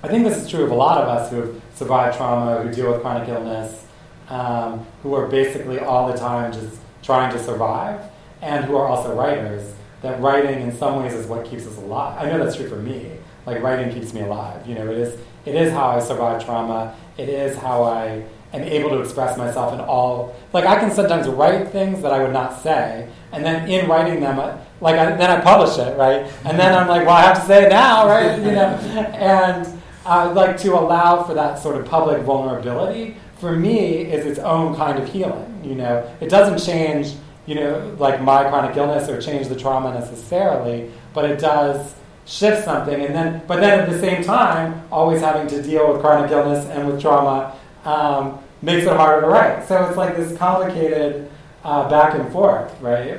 [0.02, 2.70] I think this is true of a lot of us who have survived trauma, who
[2.70, 3.86] deal with chronic illness,
[4.28, 7.98] um, who are basically all the time just trying to survive
[8.42, 12.20] and who are also writers, that writing in some ways is what keeps us alive.
[12.20, 13.12] I know that's true for me.
[13.46, 14.66] Like writing keeps me alive.
[14.68, 16.94] You know, it is it is how I survive trauma.
[17.16, 20.34] It is how I am able to express myself in all.
[20.52, 24.20] Like I can sometimes write things that I would not say, and then in writing
[24.20, 24.36] them,
[24.80, 26.30] like I, then I publish it, right?
[26.44, 28.38] And then I'm like, well, I have to say it now, right?
[28.38, 28.68] You know,
[29.14, 33.16] and I like to allow for that sort of public vulnerability.
[33.38, 35.60] For me, is its own kind of healing.
[35.62, 37.14] You know, it doesn't change
[37.48, 41.94] you know, like my chronic illness or change the trauma necessarily, but it does
[42.26, 43.02] shift something.
[43.02, 46.66] And then, but then at the same time, always having to deal with chronic illness
[46.66, 47.56] and with trauma
[47.88, 49.66] um, makes it harder to write.
[49.66, 51.30] So it's like this complicated
[51.64, 53.18] uh, back and forth, right?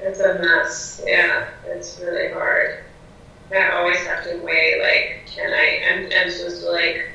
[0.00, 1.02] It's a mess.
[1.06, 2.84] Yeah, it's really hard.
[3.50, 5.82] I always have to weigh like, can I?
[5.90, 7.12] I'm, I'm supposed to like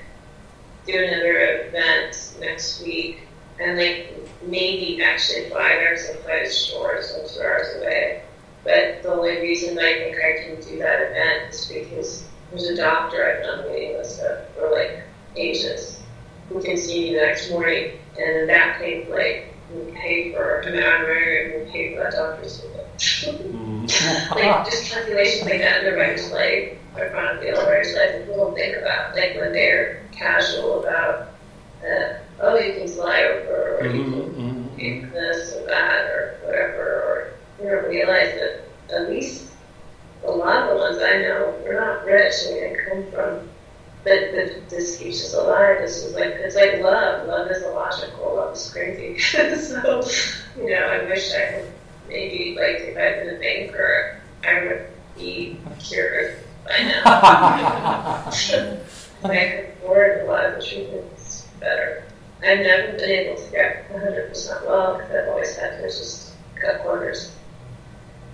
[0.87, 3.19] do another event next week,
[3.59, 8.23] and like maybe actually of flight is short, so two hours away.
[8.63, 12.75] But the only reason I think I can do that event is because there's a
[12.75, 14.21] doctor I've done waiting list
[14.55, 15.03] for like
[15.35, 16.02] ages
[16.49, 20.75] who can see me the next morning, and that paid like we pay for an
[20.75, 22.79] honorary and we pay for that doctor's visit.
[22.95, 24.33] Mm-hmm.
[24.35, 28.19] like just calculations like that in the writer's life, or front of the writer's life,
[28.19, 31.29] people don't think about like when they're casual about
[31.83, 35.11] uh, oh, you can fly over, or you can mm-hmm.
[35.11, 38.61] this or that, or whatever, or you don't realize that
[38.95, 39.51] at least
[40.25, 43.49] a lot of the ones I know, we're not rich, and we come from.
[44.03, 45.79] But, but this keeps us alive.
[45.79, 47.27] This is like it's like love.
[47.27, 48.35] Love is illogical.
[48.35, 49.17] Love is crazy.
[49.57, 50.03] so,
[50.57, 51.63] you know, I wish I
[52.09, 54.87] maybe like if I'd been a banker, I would
[55.17, 57.03] be cured by now.
[59.23, 62.03] I could afford a lot of the treatments better.
[62.43, 66.81] I've never been able to get 100% well because I've always had to just cut
[66.83, 67.33] corners.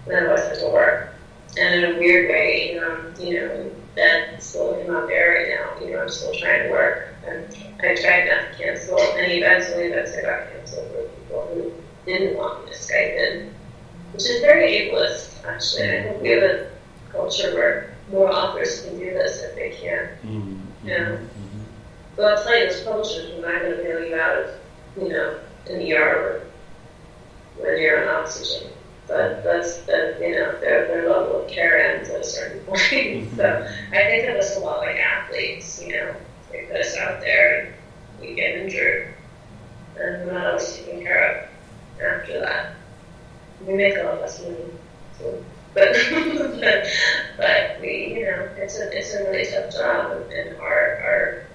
[0.07, 1.13] And I've always had to work.
[1.57, 5.85] And in a weird way, know, you know, bed still looking out there right now.
[5.85, 7.15] You know, I'm still trying to work.
[7.27, 7.45] And
[7.81, 11.73] I tried not to cancel, and eventually eventually got canceled for people who
[12.05, 13.53] didn't want me to Skype in,
[14.13, 15.97] which is very ableist, actually.
[15.97, 16.71] I think we have a
[17.11, 20.09] culture where more authors can do this if they can.
[20.25, 20.87] Mm-hmm.
[20.87, 21.19] You know?
[22.15, 24.49] But I'll tell you, those publishers are not going to bail you out of,
[24.97, 25.39] you know,
[25.69, 26.47] an ER
[27.57, 28.71] when you're on oxygen.
[29.09, 32.79] But that's the, you know, their, their level of care ends at a certain point.
[32.79, 33.35] Mm-hmm.
[33.35, 36.15] so I think of us a lot like athletes, you know,
[36.51, 37.73] they put us out there and
[38.21, 39.15] we get injured
[39.99, 41.49] and we're not always taken care
[41.97, 42.75] of after that.
[43.65, 44.57] We make a lot less money
[45.17, 45.43] too.
[45.73, 45.89] But,
[46.59, 46.87] but,
[47.37, 51.49] but we, you know, it's a, it's a really tough job and our, our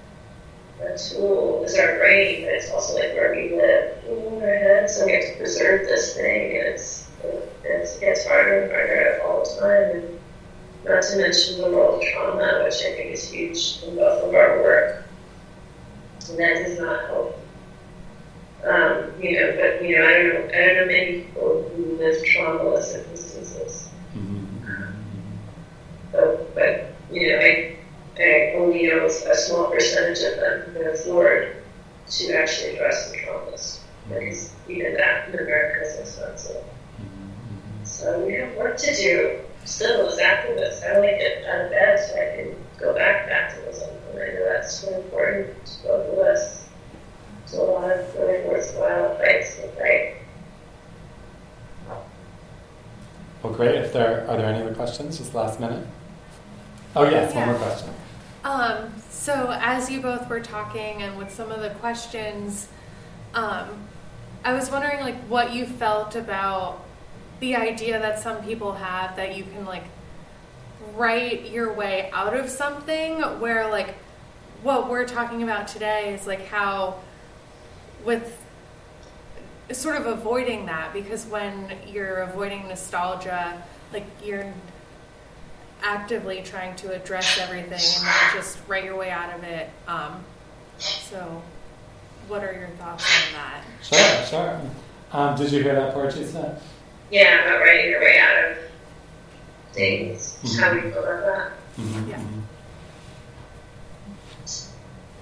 [0.81, 4.89] a tool is our brain, but it's also like where we live in our head.
[4.89, 7.04] So we have to preserve this thing, and it's
[7.63, 10.01] it's, it gets harder and harder all the time.
[10.01, 10.19] And
[10.85, 14.33] not to mention the role of trauma, which I think is huge in both of
[14.33, 15.03] our work.
[16.29, 17.39] And that does not help.
[18.63, 20.49] Um, you know, but you know, I don't know.
[20.53, 23.89] I don't know many people who live traumaless instances.
[24.15, 24.95] Mm-hmm.
[26.11, 27.75] But, but you know, I
[28.17, 31.57] and only know a small percentage of them can afford
[32.07, 33.79] to actually address the traumas.
[34.07, 36.63] Because even that in America is expensive.
[37.95, 39.39] So we have work to do.
[39.63, 43.31] Still, as activists, I like get out of bed so I can go back to
[43.31, 43.89] activism.
[44.11, 46.67] And I know that's so important to both of us.
[47.45, 50.21] So a lot of really worthwhile rights look like.
[53.41, 53.75] Well, great.
[53.75, 55.87] If there are there any other questions, just last minute.
[56.97, 57.89] Oh yes, one more question.
[58.43, 62.67] Um, so as you both were talking and with some of the questions,
[63.33, 63.69] um,
[64.43, 66.84] I was wondering like what you felt about
[67.39, 69.83] the idea that some people have that you can like
[70.95, 73.95] write your way out of something where like
[74.63, 76.99] what we're talking about today is like how
[78.05, 78.41] with
[79.71, 83.61] sort of avoiding that because when you're avoiding nostalgia
[83.91, 84.53] like you're
[85.83, 90.23] actively trying to address everything and not just write your way out of it um,
[90.77, 91.41] so
[92.27, 94.61] what are your thoughts on that Sure, sure.
[95.11, 96.59] Um, did you hear that, Porochista?
[97.11, 98.57] Yeah, about writing your way out of
[99.73, 100.37] things.
[100.43, 100.59] Mhm.
[100.59, 101.51] How do you feel about that?
[101.77, 102.09] Mm-hmm.
[102.09, 102.19] Yeah.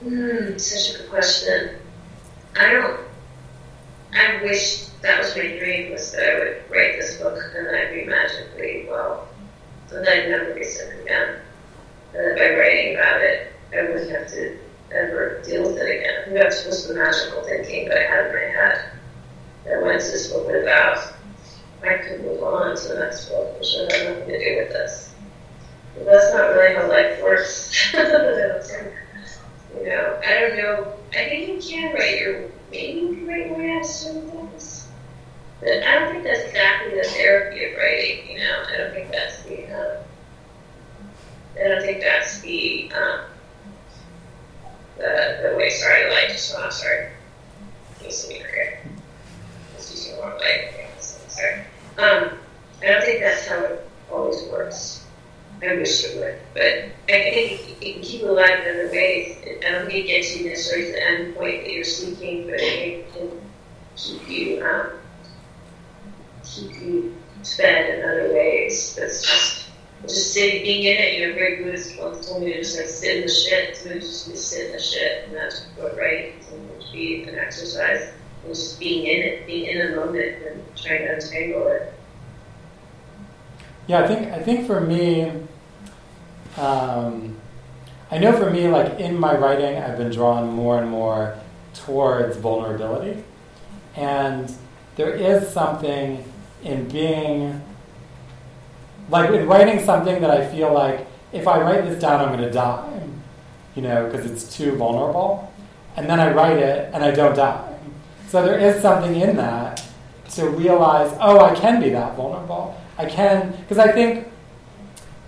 [0.01, 1.75] Hmm, such a good question.
[2.57, 2.99] I don't.
[4.13, 7.93] I wish that was my dream was that I would write this book and I'd
[7.93, 9.27] be magically well,
[9.91, 11.39] and I'd never be sick again.
[12.13, 14.57] And that by writing about it, I wouldn't have to
[14.91, 16.13] ever deal with it again.
[16.21, 18.85] I think that's just the magical thinking that I had in my head.
[19.65, 21.13] That once this book was out,
[21.83, 24.69] I could move on to the next book, which would have nothing to do with
[24.69, 25.11] this.
[25.95, 27.89] But that's not really how life works.
[27.93, 28.89] I.
[29.75, 30.93] You know, I don't know.
[31.13, 34.85] I think you can write your maybe you can write of certain things.
[35.59, 38.63] But I don't think that's exactly the therapy of writing, you know.
[38.71, 39.97] I don't think that's the um,
[41.59, 43.19] I don't think that's the um
[44.97, 47.07] the the way sorry like just I'm sorry.
[47.97, 48.77] Can you see me okay?
[49.73, 50.69] Let's the wrong way.
[50.73, 51.61] Okay, sorry.
[51.97, 52.37] Um
[52.81, 55.05] I don't think that's how it always works.
[55.61, 59.37] I wish it would, but I think it can keep alive in other ways.
[59.65, 62.59] I don't think it gets you necessarily to the end point that you're seeking, but
[62.59, 63.29] it can
[63.95, 64.89] keep you um,
[66.43, 68.95] keep you fed in other ways.
[68.95, 69.65] That's just
[70.01, 71.19] just sitting, being in it.
[71.19, 73.75] You know, very Buddhist once told me to just like sit in the shit.
[73.75, 78.11] To just sit in the shit, and that's what writing can be an exercise.
[78.47, 81.93] Just being in it, being in the moment, and trying to untangle it.
[83.87, 85.31] Yeah, I think I think for me,
[86.57, 87.37] um,
[88.11, 91.37] I know for me, like in my writing, I've been drawn more and more
[91.73, 93.23] towards vulnerability,
[93.95, 94.53] and
[94.95, 96.23] there is something
[96.63, 97.61] in being
[99.09, 102.47] like in writing something that I feel like if I write this down, I'm going
[102.47, 103.01] to die,
[103.75, 105.51] you know, because it's too vulnerable,
[105.97, 107.72] and then I write it and I don't die.
[108.33, 109.85] So there is something in that
[110.31, 112.75] to realize, oh, I can be that vulnerable.
[112.97, 114.27] I can, because I think,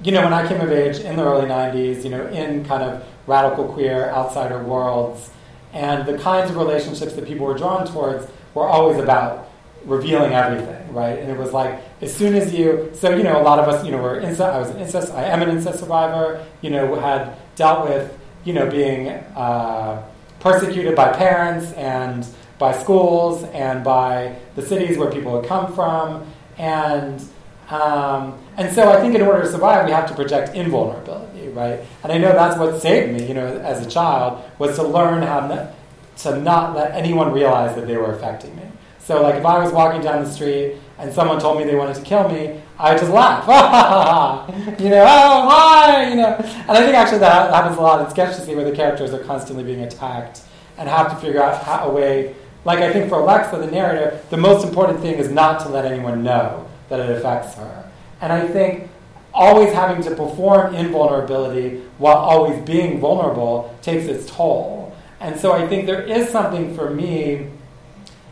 [0.01, 2.81] you know, when I came of age in the early 90s, you know, in kind
[2.81, 5.29] of radical queer outsider worlds,
[5.71, 8.25] and the kinds of relationships that people were drawn towards
[8.55, 9.51] were always about
[9.83, 11.19] revealing everything, right?
[11.19, 13.85] And it was like, as soon as you, so, you know, a lot of us,
[13.85, 16.95] you know, were incest, I was an incest, I am an incest survivor, you know,
[16.95, 20.03] had dealt with, you know, being uh,
[20.39, 22.25] persecuted by parents and
[22.57, 26.25] by schools and by the cities where people had come from.
[26.57, 27.21] And,
[27.69, 31.81] um, and so I think in order to survive, we have to project invulnerability, right?
[32.03, 35.21] And I know that's what saved me, you know, as a child, was to learn
[35.23, 35.73] how not,
[36.17, 38.63] to not let anyone realize that they were affecting me.
[38.99, 41.95] So, like, if I was walking down the street and someone told me they wanted
[41.95, 43.45] to kill me, I would just laugh.
[44.79, 46.35] you know, oh, hi, you know.
[46.35, 49.63] And I think actually that happens a lot in Sketchtasy where the characters are constantly
[49.63, 50.41] being attacked
[50.77, 52.35] and have to figure out how, a way.
[52.65, 55.85] Like, I think for Alexa, the narrator, the most important thing is not to let
[55.85, 57.89] anyone know that it affects her.
[58.19, 58.89] And I think
[59.33, 64.95] always having to perform invulnerability while always being vulnerable takes its toll.
[65.19, 67.47] And so I think there is something for me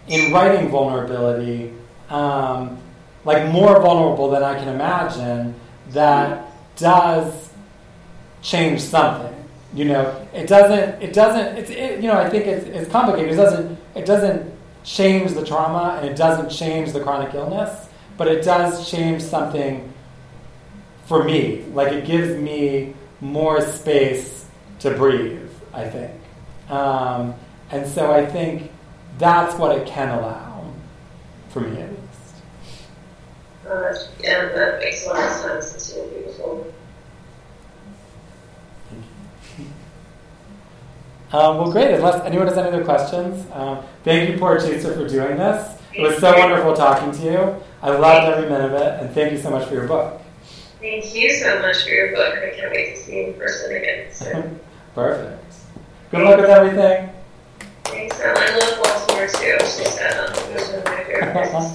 [0.07, 1.73] in writing vulnerability,
[2.09, 2.79] um,
[3.25, 5.55] like more vulnerable than I can imagine,
[5.89, 7.51] that does
[8.41, 9.42] change something.
[9.73, 11.01] You know, it doesn't.
[11.01, 11.57] It doesn't.
[11.57, 11.69] It's.
[11.71, 13.33] It, you know, I think it's, it's complicated.
[13.33, 13.79] It doesn't.
[13.95, 18.89] It doesn't change the trauma, and it doesn't change the chronic illness, but it does
[18.89, 19.91] change something
[21.05, 21.63] for me.
[21.73, 24.45] Like it gives me more space
[24.79, 25.49] to breathe.
[25.73, 26.11] I think,
[26.69, 27.33] um,
[27.71, 28.71] and so I think
[29.17, 30.71] that's what it can allow,
[31.49, 31.99] for me at least.
[33.67, 35.73] Uh, yeah, that makes a lot of sense.
[35.73, 36.73] It's really beautiful.
[41.33, 41.95] Um, well, great.
[41.95, 45.79] Unless anyone has any other questions, um, thank you, Porochista, for doing this.
[45.91, 47.55] It was so wonderful talking to you.
[47.81, 50.21] I loved every minute of it, and thank you so much for your book.
[50.79, 52.35] Thank you so much for your book.
[52.35, 54.07] I can't wait to see you in person again.
[54.11, 54.59] So,
[54.95, 55.55] Perfect.
[56.11, 57.09] Good luck with everything.
[57.85, 58.15] thanks.
[58.19, 59.57] Um, I love Baltimore too.
[59.65, 60.33] She said, um,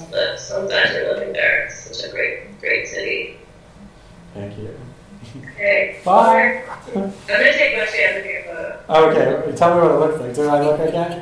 [0.09, 1.65] But I'm glad you're living there.
[1.65, 3.37] It's such a great, great city.
[4.33, 4.73] Thank you.
[5.37, 5.99] Okay.
[6.05, 6.63] Bye.
[6.95, 7.11] I'm gonna
[7.53, 8.47] take my chance and take a
[8.87, 9.09] photo.
[9.09, 10.33] Okay, tell me what it looks like.
[10.33, 11.21] Do I look okay?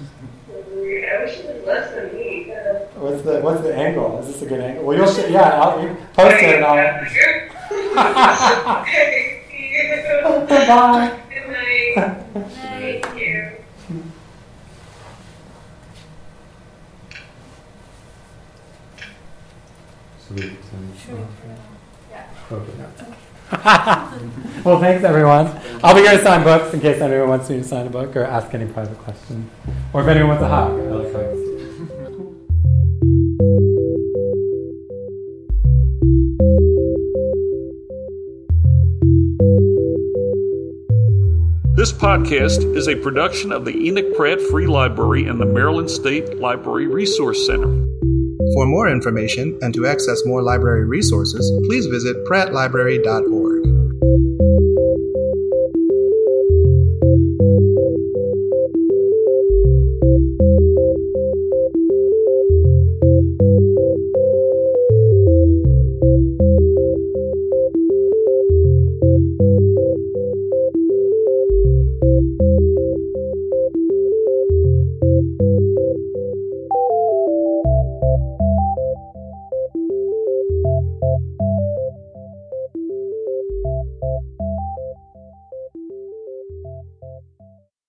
[0.00, 2.52] I wish it was less than me.
[2.52, 2.56] Uh,
[3.00, 4.18] what's the What's the angle?
[4.18, 4.84] Is this a good angle?
[4.84, 5.60] Well, you'll sh- yeah.
[5.60, 6.86] I'll you post it and I'll.
[10.20, 10.66] Okay.
[10.66, 11.18] Bye.
[11.30, 11.94] Good night.
[12.50, 13.50] Thank you.
[24.64, 25.46] well, thanks everyone.
[25.82, 28.14] I'll be here to sign books in case anyone wants me to sign a book
[28.14, 29.50] or ask any private questions,
[29.92, 30.70] or if anyone wants a hug.
[30.70, 31.50] I like hugs.
[41.74, 46.38] This podcast is a production of the Enoch Pratt Free Library and the Maryland State
[46.38, 47.89] Library Resource Center.
[48.54, 53.79] For more information and to access more library resources, please visit prattlibrary.org.